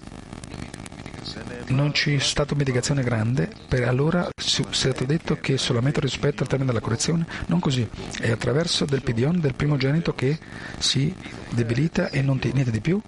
[1.69, 6.49] non c'è stata mitigazione grande, per allora si è stato detto che solamente rispetto al
[6.49, 7.87] termine della correzione, non così,
[8.21, 10.39] è attraverso del pidion del primogenito che
[10.79, 11.15] si
[11.51, 13.01] debilita e non ti, niente di più,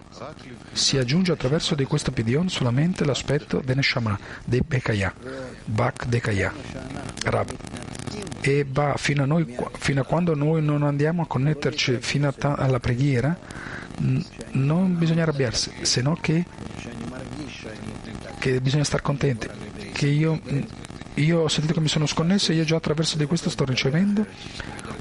[0.73, 5.13] si aggiunge attraverso di questo pidion solamente l'aspetto del Neshama, dei Bekaya,
[5.65, 6.53] Bak Dekaya,
[7.25, 7.51] Rab.
[8.41, 12.55] E va fino a, noi, fino a quando noi non andiamo a connetterci fino ta-
[12.55, 13.37] alla preghiera,
[14.53, 16.45] non bisogna arrabbiarsi, se no che
[18.39, 19.49] che bisogna stare contenti,
[19.93, 20.41] che io,
[21.15, 24.25] io, ho sentito che mi sono sconnesso e io già attraverso di questo sto ricevendo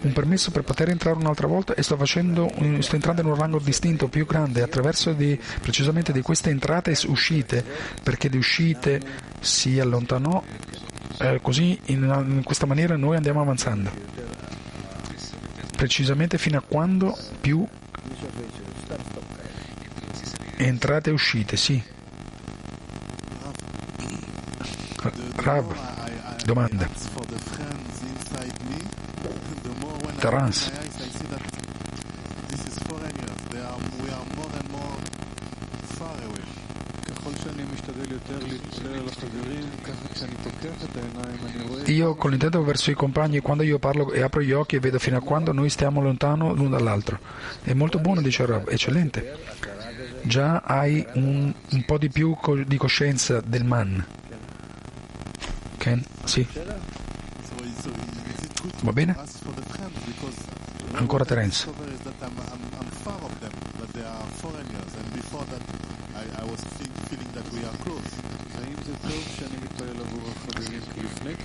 [0.01, 3.59] un permesso per poter entrare un'altra volta e sto, facendo, sto entrando in un rango
[3.59, 7.63] distinto, più grande, attraverso di, precisamente di queste entrate e uscite,
[8.03, 9.01] perché di uscite
[9.39, 10.43] si allontanò,
[11.19, 13.89] eh, così in, in questa maniera noi andiamo avanzando,
[15.75, 17.65] precisamente fino a quando più
[20.57, 21.81] entrate e uscite, sì.
[25.35, 26.89] Rav, domanda.
[30.19, 30.71] Terence.
[41.85, 44.99] Io con l'intento verso i compagni, quando io parlo e apro gli occhi e vedo
[44.99, 47.19] fino a quando noi stiamo lontano l'uno dall'altro.
[47.61, 49.37] È molto buono, dice Rav, eccellente.
[50.23, 54.05] Già hai un, un po' di più di coscienza del man.
[55.77, 56.03] Ken?
[56.25, 56.45] Sì.
[58.81, 59.15] Va bene?
[60.93, 61.69] Ancora Terence.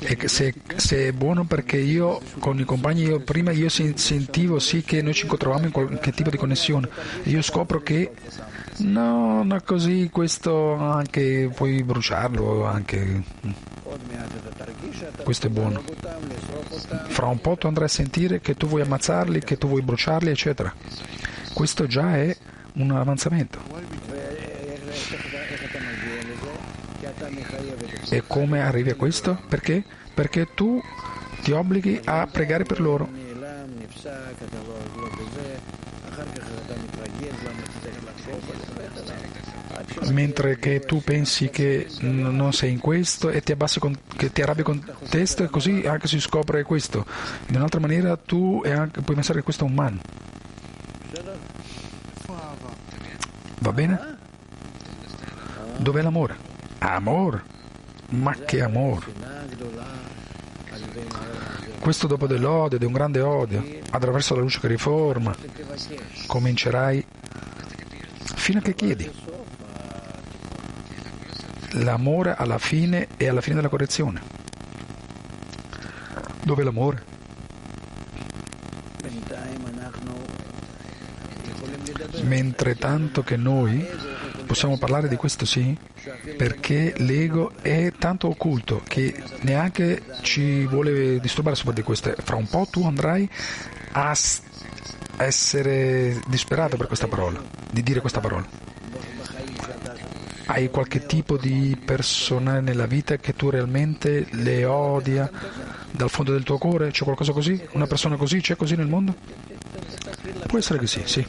[0.01, 4.83] E se, se, è buono perché io con i compagni io, prima io sentivo sì
[4.83, 6.89] che noi ci incontravamo in qualche tipo di connessione
[7.25, 8.13] io scopro che
[8.79, 13.23] no, no così questo anche puoi bruciarlo anche
[15.23, 15.83] questo è buono.
[17.09, 20.31] Fra un po' tu andrai a sentire che tu vuoi ammazzarli, che tu vuoi bruciarli,
[20.31, 20.73] eccetera.
[21.53, 22.37] Questo già è
[22.75, 23.61] un avanzamento.
[28.11, 29.39] E come arrivi a questo?
[29.49, 29.83] Perché?
[30.15, 30.81] Perché tu
[31.43, 33.09] ti obblighi a pregare per loro.
[40.11, 44.83] Mentre che tu pensi che non sei in questo e ti, con, ti arrabbi con
[45.09, 47.05] te e così anche si scopre questo.
[47.49, 50.01] In un'altra maniera tu anche, puoi pensare che questo è un man.
[53.59, 54.19] Va bene?
[55.77, 56.37] Dov'è l'amore?
[56.79, 57.43] Amor?
[58.11, 59.07] Ma che amore!
[61.79, 65.35] Questo dopo dell'odio, di un grande odio, attraverso la luce che riforma,
[66.27, 67.05] comincerai
[68.35, 69.11] fino a che chiedi
[71.73, 74.21] l'amore alla fine e alla fine della correzione.
[76.43, 77.11] Dove l'amore?
[82.23, 83.87] Mentre tanto che noi
[84.47, 85.77] possiamo parlare di questo sì,
[86.37, 92.15] perché l'ego è tanto occulto che neanche ci vuole disturbare sopra di questo.
[92.23, 93.29] Fra un po' tu andrai
[93.93, 94.15] a
[95.19, 98.72] essere disperato per questa parola, di dire questa parola.
[100.55, 105.31] Hai qualche tipo di persona nella vita che tu realmente le odia
[105.91, 106.91] dal fondo del tuo cuore?
[106.91, 107.59] C'è qualcosa così?
[107.73, 108.43] Una persona così?
[108.43, 109.15] C'è così nel mondo?
[110.47, 111.27] Può essere che sì, sì.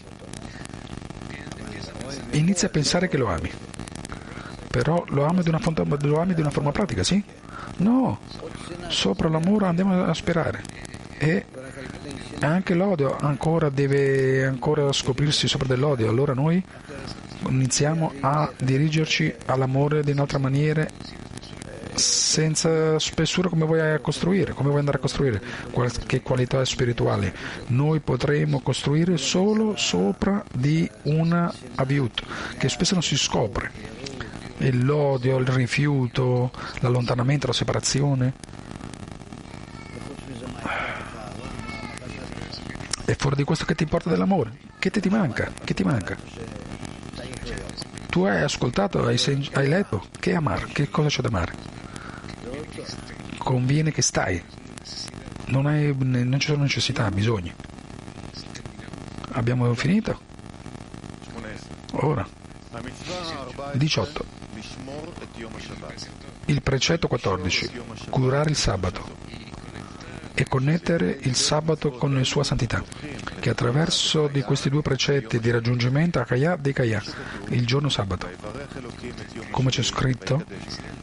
[2.32, 3.50] Inizia a pensare che lo ami.
[4.68, 7.24] Però lo ami di una, fonte, lo ami di una forma pratica, sì?
[7.78, 8.20] No,
[8.90, 10.64] sopra l'amore andiamo a sperare.
[11.18, 11.46] E
[12.42, 16.10] anche l'odio ancora deve ancora scoprirsi sopra dell'odio.
[16.10, 16.62] Allora noi
[17.48, 20.88] iniziamo a dirigerci all'amore di un'altra maniera
[21.96, 25.42] senza spessura come vuoi costruire, come vuoi andare a costruire
[25.72, 27.34] qualche qualità spirituale.
[27.68, 32.24] Noi potremo costruire solo sopra di una aviut
[32.58, 33.72] che spesso non si scopre.
[34.58, 38.34] L'odio, il rifiuto, l'allontanamento, la separazione.
[43.06, 44.52] E fuori di questo che ti importa dell'amore?
[44.80, 45.52] Che ti manca?
[45.64, 46.18] Che ti manca?
[48.14, 51.56] Tu hai ascoltato, hai, sen- hai letto, che amare, che cosa c'è da amare?
[53.40, 54.40] Conviene che stai,
[55.46, 57.52] non, hai, non ci sono necessità, bisogni.
[59.32, 60.20] Abbiamo finito?
[61.94, 62.28] Ora.
[63.72, 64.26] 18.
[66.46, 67.72] Il precetto 14.
[68.12, 69.23] Curare il sabato.
[70.54, 72.84] Connettere il sabato con la sua santità,
[73.40, 76.60] che attraverso di questi due precetti di raggiungimento a Kaya,
[77.48, 78.30] il giorno sabato,
[79.50, 80.46] come c'è scritto,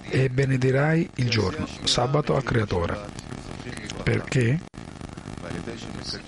[0.03, 2.97] e benedirai il giorno, sabato al Creatore,
[4.05, 4.61] perché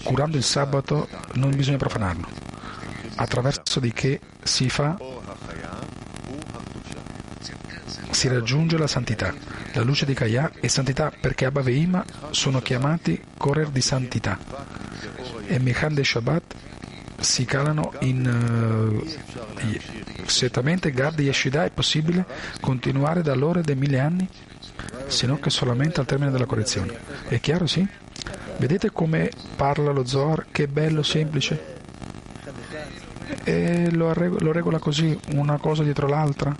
[0.02, 2.26] curando il sabato non bisogna profanarlo,
[3.14, 4.98] attraverso di che si fa
[8.10, 9.51] si raggiunge la santità.
[9.74, 14.38] La luce di Kaya è santità perché Abba e Ima sono chiamati correr di santità.
[15.46, 16.54] E Mechan de Shabbat
[17.20, 22.26] si calano in uh, certamente Gad e Yeshida è possibile
[22.60, 24.28] continuare da loro dei mille anni
[25.06, 26.98] se non che solamente al termine della correzione.
[27.28, 27.86] È chiaro sì?
[28.58, 30.46] vedete come parla lo Zohar?
[30.50, 31.80] Che bello semplice.
[33.44, 36.54] E lo regola così una cosa dietro l'altra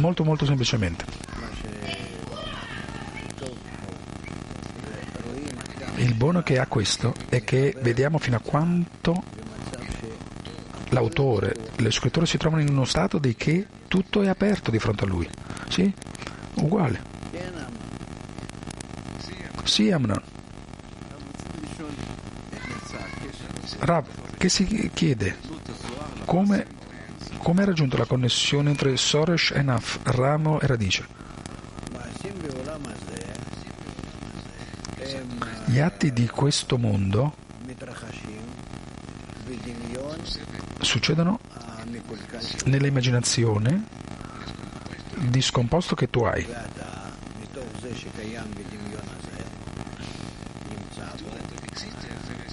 [0.00, 1.04] molto molto semplicemente.
[5.96, 9.22] Il buono che ha questo è che vediamo fino a quanto
[10.88, 15.04] l'autore, lo scrittore si trovano in uno stato di che tutto è aperto di fronte
[15.04, 15.28] a lui.
[15.68, 15.92] Sì?
[16.54, 17.02] Uguale.
[19.64, 20.20] Sì, Amnon.
[23.80, 24.06] Rav,
[24.36, 25.36] che si chiede?
[26.24, 26.66] Come
[27.42, 31.06] come ha raggiunto la connessione tra Soresh e Naf, ramo e radice?
[35.64, 37.34] Gli atti di questo mondo
[40.80, 41.40] succedono
[42.66, 43.84] nell'immaginazione
[45.14, 46.46] discomposto che tu hai.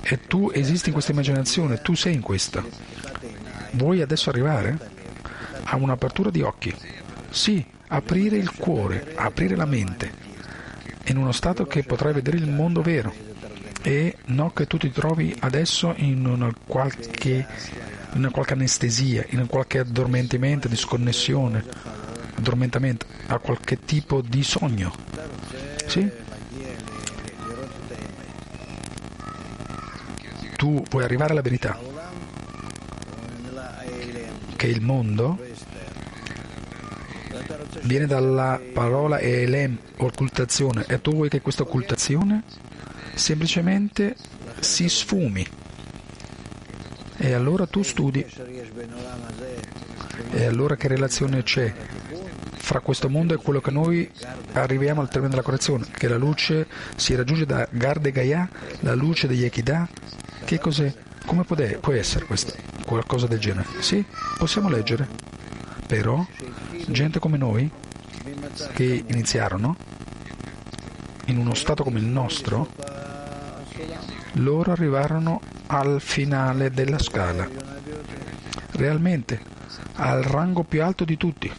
[0.09, 2.63] E tu esisti in questa immaginazione, tu sei in questa.
[3.77, 4.75] Vuoi adesso arrivare
[5.65, 6.73] a un'apertura di occhi?
[7.29, 10.11] Sì, aprire il cuore, aprire la mente,
[11.05, 13.13] in uno stato che potrai vedere il mondo vero
[13.83, 17.45] e non che tu ti trovi adesso in una qualche,
[18.13, 21.63] in una qualche anestesia, in qualche addormentamento, disconnessione,
[22.33, 24.91] addormentamento, a qualche tipo di sogno.
[25.85, 26.09] Sì?
[30.55, 31.86] Tu vuoi arrivare alla verità
[34.57, 35.39] che il mondo
[37.83, 42.43] viene dalla parola elem, occultazione, e tu vuoi che questa occultazione
[43.13, 44.15] semplicemente
[44.59, 45.47] si sfumi.
[47.19, 48.25] E allora tu studi.
[50.31, 51.73] E allora che relazione c'è
[52.57, 54.11] fra questo mondo e quello che noi
[54.53, 55.85] arriviamo al termine della correzione?
[55.91, 58.49] Che la luce si raggiunge da Garde Gaia,
[58.81, 59.87] la luce degli Echidah?
[60.43, 60.93] Che cos'è?
[61.25, 62.66] Come può essere questo?
[62.87, 63.67] Qualcosa del genere?
[63.81, 64.01] Sì,
[64.37, 65.09] possiamo leggere.
[65.87, 66.25] Però,
[66.87, 67.69] gente come noi,
[68.71, 69.75] che iniziarono
[71.25, 72.69] in uno stato come il nostro,
[74.35, 77.45] loro arrivarono al finale della scala,
[78.71, 79.41] realmente
[79.95, 81.51] al rango più alto di tutti.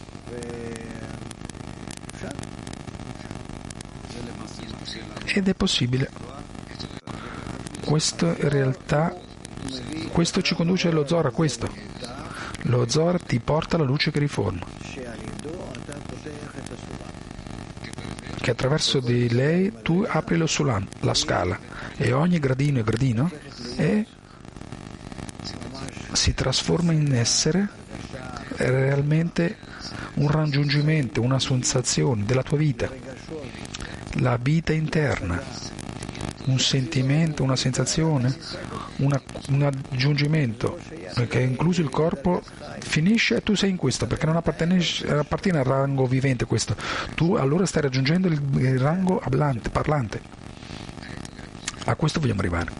[5.26, 6.10] Ed è possibile.
[7.84, 9.14] Questo in realtà
[10.10, 11.68] questo ci conduce allo Zohar a questo.
[12.62, 14.66] Lo Zohar ti porta la luce che riforma.
[18.40, 21.58] Che attraverso di lei tu apri lo Sulam, la scala,
[21.96, 23.30] e ogni gradino e gradino
[23.76, 24.04] è,
[26.12, 27.68] si trasforma in essere
[28.56, 29.56] realmente
[30.14, 32.90] un raggiungimento, una sensazione della tua vita,
[34.14, 35.40] la vita interna,
[36.46, 38.36] un sentimento, una sensazione,
[38.96, 40.78] una, un aggiungimento
[41.28, 42.42] che incluso il corpo
[42.80, 46.76] finisce e tu sei in questo perché non appartiene, appartiene al rango vivente questo.
[47.14, 50.20] Tu allora stai raggiungendo il, il rango hablante, parlante.
[51.84, 52.70] A questo vogliamo arrivare.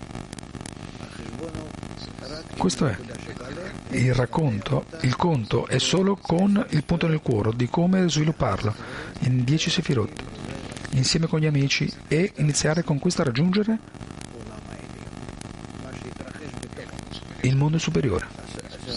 [2.57, 2.97] Questo è
[3.91, 8.75] il racconto, il conto è solo con il punto nel cuore di come svilupparlo
[9.21, 10.23] in 10 sefirot
[10.91, 13.79] insieme con gli amici e iniziare con questo a raggiungere
[17.49, 18.27] il mondo superiore,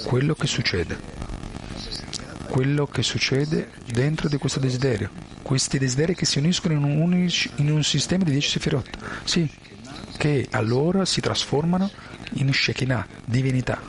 [0.03, 0.97] quello che succede,
[2.49, 5.09] quello che succede dentro di questo desiderio,
[5.41, 8.89] questi desideri che si uniscono in un, unici, in un sistema di 10 sefirot,
[9.23, 9.49] sì,
[10.17, 11.89] che allora si trasformano
[12.33, 13.81] in Shekinah, divinità.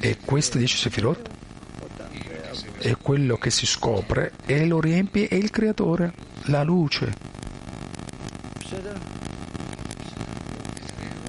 [0.00, 1.30] E questi 10 sefirot
[2.78, 6.12] è quello che si scopre e lo riempie è il creatore,
[6.46, 7.35] la luce.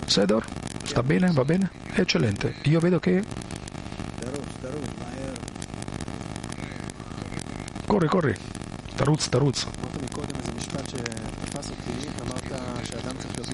[0.08, 0.46] Sedor?
[0.84, 1.32] Sta bene?
[1.34, 1.70] Va bene?
[1.94, 2.56] Eccellente.
[2.64, 3.24] Io vedo che...
[7.86, 8.36] Corri, corri.
[8.96, 9.68] Taruz, Taruz.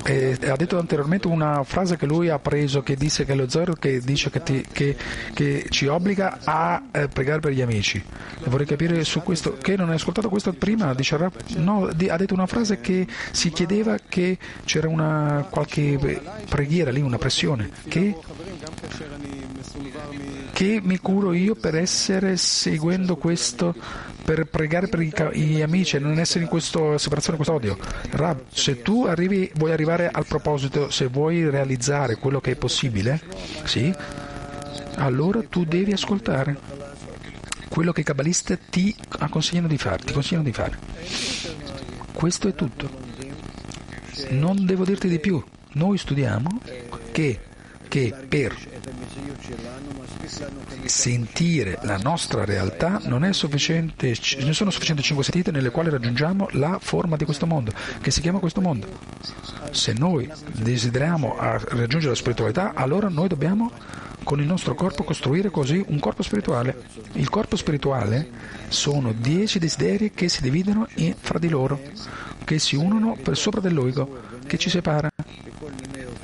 [0.06, 3.74] E ha detto anteriormente una frase che lui ha preso che dice che lo zero
[3.74, 4.98] che dice che, ti, che,
[5.34, 8.04] che ci obbliga a eh, pregare per gli amici.
[8.46, 11.18] Vorrei capire su questo, che non hai ascoltato questo prima, dice,
[11.56, 16.20] no, ha detto una frase che si chiedeva che c'era una qualche
[16.50, 18.18] preghiera lì, una pressione, che,
[20.52, 23.74] che mi curo io per essere seguendo questo
[24.24, 27.78] per pregare per gli amici e non essere in questa separazione, in questo odio.
[28.12, 33.22] Rab, se tu arrivi, vuoi arrivare al proposito, se vuoi realizzare quello che è possibile,
[33.66, 33.94] sì,
[34.96, 36.58] allora tu devi ascoltare
[37.68, 38.96] quello che i cabalisti ti
[39.30, 40.78] consigliano di fare, ti consigliano di fare.
[42.14, 43.02] Questo è tutto.
[44.30, 45.44] Non devo dirti di più.
[45.74, 46.62] Noi studiamo
[47.12, 47.40] che,
[47.94, 48.58] che per
[50.86, 56.48] sentire la nostra realtà non, è sufficiente, non sono sufficienti cinque sentite nelle quali raggiungiamo
[56.54, 57.72] la forma di questo mondo,
[58.02, 58.88] che si chiama questo mondo.
[59.70, 63.72] Se noi desideriamo raggiungere la spiritualità, allora noi dobbiamo
[64.24, 66.86] con il nostro corpo costruire così un corpo spirituale.
[67.12, 68.28] Il corpo spirituale
[68.70, 70.88] sono dieci desideri che si dividono
[71.20, 71.80] fra di loro,
[72.44, 75.12] che si unono per sopra dell'ego, che ci separa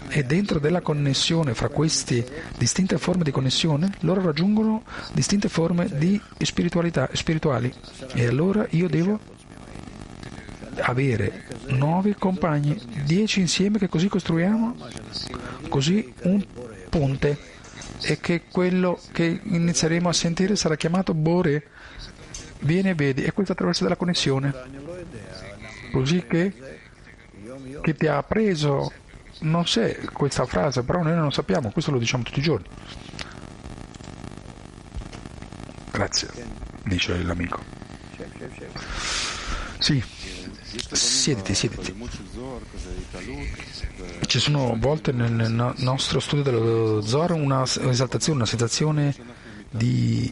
[0.09, 2.25] e dentro della connessione fra queste
[2.57, 4.83] distinte forme di connessione loro raggiungono
[5.13, 7.71] distinte forme di spiritualità spirituali.
[8.13, 9.19] E allora io devo
[10.81, 14.75] avere nove compagni, dieci insieme che così costruiamo
[15.67, 16.43] così un
[16.89, 17.37] ponte
[18.01, 21.67] e che quello che inizieremo a sentire sarà chiamato Bore.
[22.61, 24.53] Vieni e vedi e questo attraverso della connessione.
[25.91, 26.53] Così che,
[27.81, 28.91] che ti ha preso
[29.39, 32.65] non c'è questa frase, però noi non lo sappiamo, questo lo diciamo tutti i giorni.
[35.91, 36.29] Grazie,
[36.85, 37.61] dice l'amico.
[39.79, 40.03] Sì,
[40.91, 41.95] siediti, siediti.
[44.25, 49.15] Ci sono volte nel nostro studio dello Zoro una esaltazione, una sensazione
[49.69, 50.31] di,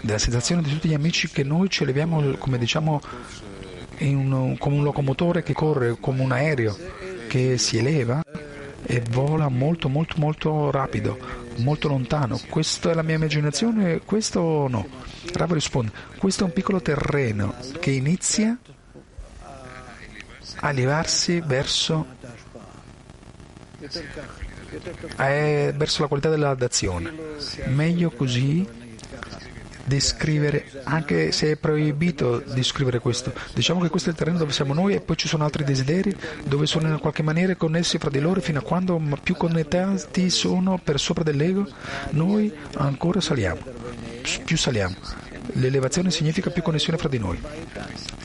[0.00, 3.00] della sensazione di tutti gli amici che noi ci eleviamo, come diciamo,
[4.00, 6.76] un, come un locomotore che corre, come un aereo
[7.28, 8.22] che si eleva
[8.82, 11.18] e vola molto molto molto rapido,
[11.56, 12.40] molto lontano.
[12.48, 14.86] Questa è la mia immaginazione, questo no.
[15.34, 18.56] Rav risponde, questo è un piccolo terreno che inizia
[20.60, 22.06] a levarsi verso,
[25.18, 27.12] eh, verso la qualità della dazione.
[27.66, 28.66] Meglio così
[29.88, 33.32] descrivere, anche se è proibito descrivere questo.
[33.54, 36.14] Diciamo che questo è il terreno dove siamo noi e poi ci sono altri desideri
[36.44, 40.78] dove sono in qualche maniera connessi fra di loro fino a quando più connettati sono
[40.82, 41.66] per sopra dell'ego,
[42.10, 43.60] noi ancora saliamo,
[44.44, 44.94] più saliamo.
[45.52, 47.40] L'elevazione significa più connessione fra di noi,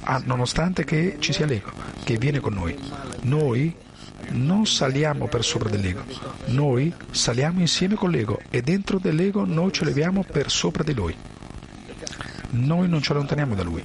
[0.01, 1.71] ah, nonostante che ci sia l'ego
[2.03, 2.77] che viene con noi.
[3.21, 3.73] Noi
[4.31, 6.03] non saliamo per sopra dell'ego,
[6.47, 11.15] noi saliamo insieme con l'ego e dentro dell'ego noi ci eleviamo per sopra di lui
[12.53, 13.83] noi non ci allontaniamo da lui.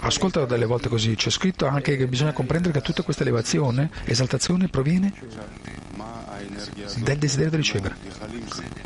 [0.00, 4.68] Ascolta delle volte così, c'è scritto anche che bisogna comprendere che tutta questa elevazione, esaltazione
[4.68, 5.12] proviene
[7.02, 7.96] dal desiderio di ricevere.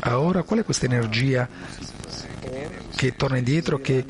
[0.05, 1.47] Ora qual è questa energia
[2.95, 4.05] che torna indietro, che,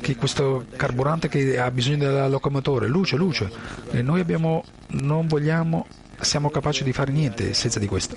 [0.00, 2.88] che questo carburante che ha bisogno del locomotore?
[2.88, 3.50] Luce, luce.
[3.90, 5.86] E noi abbiamo, non vogliamo,
[6.20, 8.16] siamo capaci di fare niente senza di questo.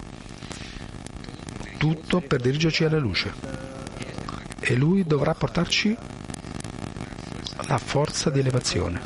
[1.78, 3.71] Tutto per dirigerci alla luce
[4.62, 5.98] e lui dovrà portarci
[7.68, 9.02] la forza di elevazione.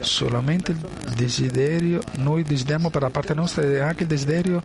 [0.00, 0.78] Solamente il
[1.16, 4.62] desiderio, noi desideriamo per la parte nostra e anche il desiderio,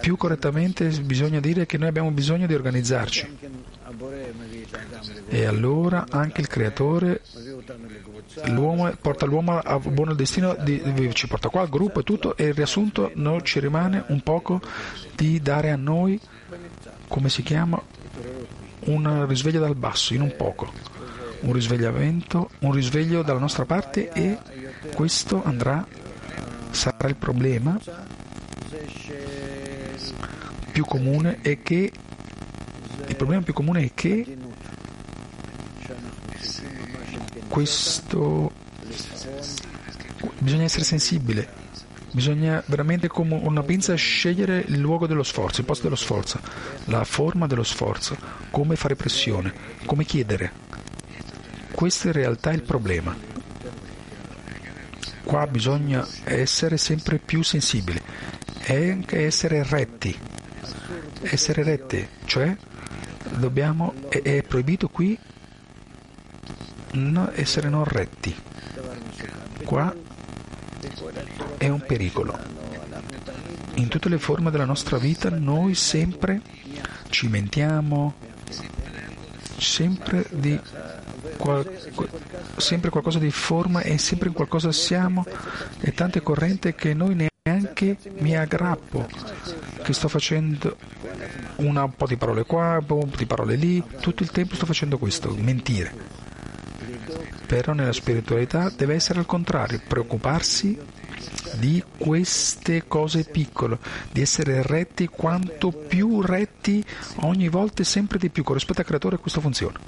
[0.00, 3.38] più correttamente bisogna dire che noi abbiamo bisogno di organizzarci.
[5.28, 7.20] E allora anche il creatore
[8.46, 12.46] l'uomo, porta l'uomo a buon destino, di, ci porta qua, il gruppo e tutto, e
[12.46, 14.60] il riassunto non ci rimane un poco
[15.14, 16.18] di dare a noi,
[17.08, 17.80] come si chiama,
[18.84, 20.72] un risveglio dal basso, in un poco,
[21.40, 24.38] un risvegliamento, un risveglio dalla nostra parte e
[24.94, 25.86] questo andrà,
[26.70, 27.78] sarà il problema
[30.72, 31.92] più comune è che
[33.06, 34.36] il problema più comune è che
[37.48, 38.50] questo
[40.38, 41.61] bisogna essere sensibile
[42.12, 46.40] Bisogna veramente come una pinza scegliere il luogo dello sforzo, il posto dello sforzo,
[46.84, 48.16] la forma dello sforzo,
[48.50, 49.52] come fare pressione,
[49.86, 50.52] come chiedere.
[51.72, 53.16] Questo in realtà è il problema.
[55.24, 58.00] Qua bisogna essere sempre più sensibili
[58.60, 60.14] e anche essere retti.
[61.22, 62.54] Essere retti, cioè
[63.36, 65.18] dobbiamo, è, è proibito qui
[66.92, 68.34] no, essere non retti.
[69.64, 69.94] Qua
[71.62, 72.36] è un pericolo.
[73.74, 76.40] In tutte le forme della nostra vita noi sempre
[77.08, 78.14] ci mentiamo,
[79.58, 80.58] sempre di
[81.36, 81.64] qual,
[82.56, 85.24] sempre qualcosa di forma e sempre in qualcosa siamo
[85.78, 89.06] e tante correnti che noi neanche mi aggrappo,
[89.84, 90.76] che sto facendo
[91.56, 94.98] un po' di parole qua, un po' di parole lì, tutto il tempo sto facendo
[94.98, 95.94] questo, mentire.
[97.46, 100.76] Però nella spiritualità deve essere al contrario, preoccuparsi
[101.58, 103.78] di queste cose piccole,
[104.10, 106.84] di essere retti quanto più retti
[107.20, 108.42] ogni volta sempre di più.
[108.42, 109.78] Con rispetto al creatore questo funziona.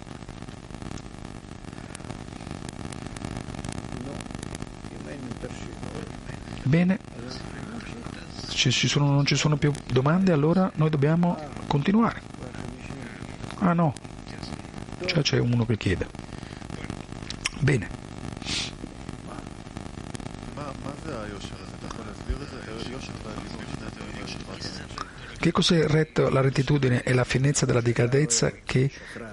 [6.63, 6.99] Bene,
[8.49, 12.23] ci, ci sono, non ci sono più domande, allora noi dobbiamo continuare.
[13.59, 13.93] Ah no,
[15.05, 16.07] cioè c'è uno che chiede.
[17.61, 18.04] Bene.
[25.45, 28.91] Che cos'è retto la rettitudine e la finezza della decadezza che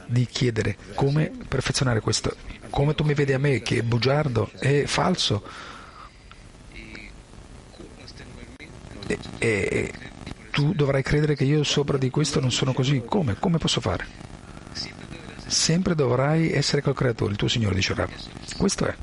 [0.07, 2.35] di chiedere come perfezionare questo?
[2.69, 5.41] Come tu mi vedi a me che è bugiardo, è falso,
[9.07, 9.93] e, e,
[10.51, 13.03] tu dovrai credere che io sopra di questo non sono così.
[13.05, 13.38] Come?
[13.39, 14.05] Come posso fare?
[15.47, 18.09] Sempre dovrai essere col creatore, il tuo Signore, dice Rav.
[18.57, 18.95] Questo è.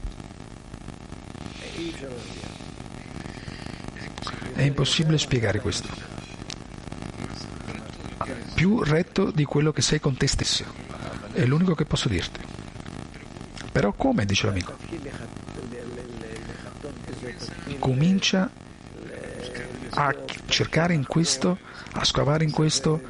[4.52, 6.07] È impossibile spiegare questo.
[8.59, 10.64] Più retto di quello che sei con te stesso.
[11.32, 12.40] È l'unico che posso dirti.
[13.70, 14.76] Però come, dice l'amico?
[17.78, 18.51] Comincia
[19.90, 20.12] a
[20.47, 21.56] cercare in questo,
[21.93, 23.01] a scavare in questo,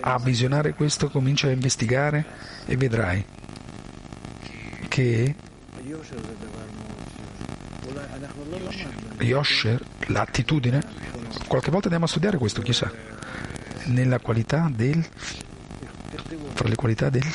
[0.00, 2.26] a visionare questo, comincia a investigare
[2.66, 3.24] e vedrai
[4.88, 5.34] che
[9.20, 10.82] Yosher, l'attitudine,
[11.46, 12.92] qualche volta andiamo a studiare questo, chissà,
[13.88, 15.04] nella qualità del,
[16.54, 17.26] fra le qualità del,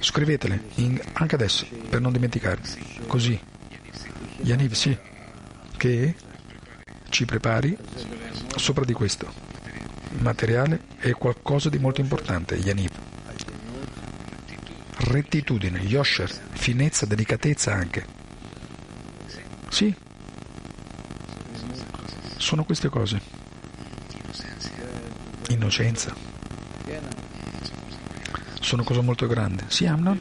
[0.00, 2.60] scrivetele in, anche adesso per non dimenticare,
[3.06, 3.38] così,
[4.42, 4.96] Yaniv, sì,
[5.76, 6.14] che
[7.08, 7.76] ci prepari
[8.56, 9.50] sopra di questo.
[10.18, 12.90] Materiale è qualcosa di molto importante, Yaniv.
[14.96, 18.06] Rettitudine, Yosher, finezza, delicatezza anche.
[19.68, 19.94] Sì,
[22.36, 23.21] sono queste cose.
[25.72, 26.14] Innocenza.
[28.60, 29.64] Sono cose molto grandi.
[29.68, 30.20] Sì, Amnon?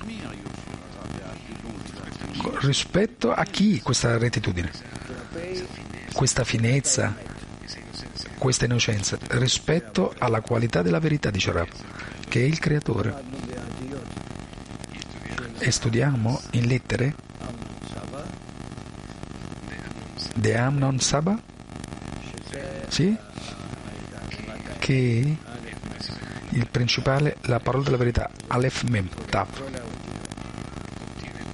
[2.62, 4.72] Rispetto a chi questa rettitudine?
[6.14, 7.16] questa finezza,
[8.38, 11.70] questa innocenza rispetto alla qualità della verità, dice Rav,
[12.30, 13.24] che è il creatore.
[15.58, 17.16] E studiamo in lettere
[20.36, 21.40] De Amnon Saba?
[22.88, 23.18] Sì?
[24.82, 25.38] Che
[26.50, 29.48] il principale, la parola della verità, Aleph Mem, Tav,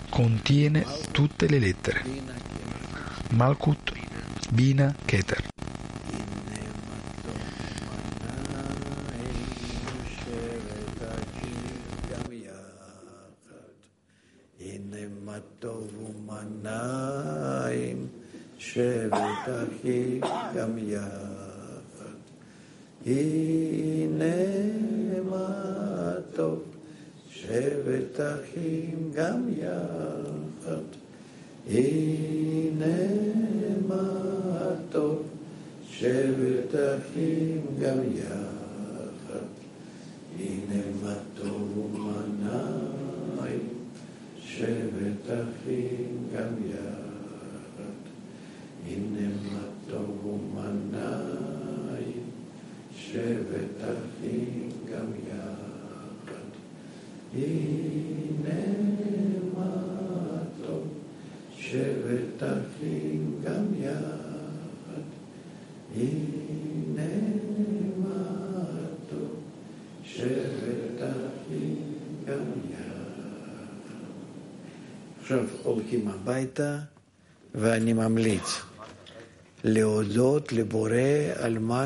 [0.09, 2.05] contiene tutte le lettere.
[3.31, 3.91] Malkut
[4.49, 5.46] Bina Keter.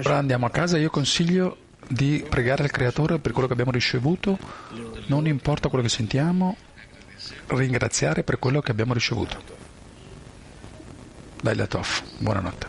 [0.09, 1.57] Ora andiamo a casa e io consiglio
[1.87, 4.37] di pregare il Creatore per quello che abbiamo ricevuto,
[5.07, 6.57] non importa quello che sentiamo,
[7.47, 9.41] ringraziare per quello che abbiamo ricevuto.
[11.41, 12.67] Dai Latov, buonanotte.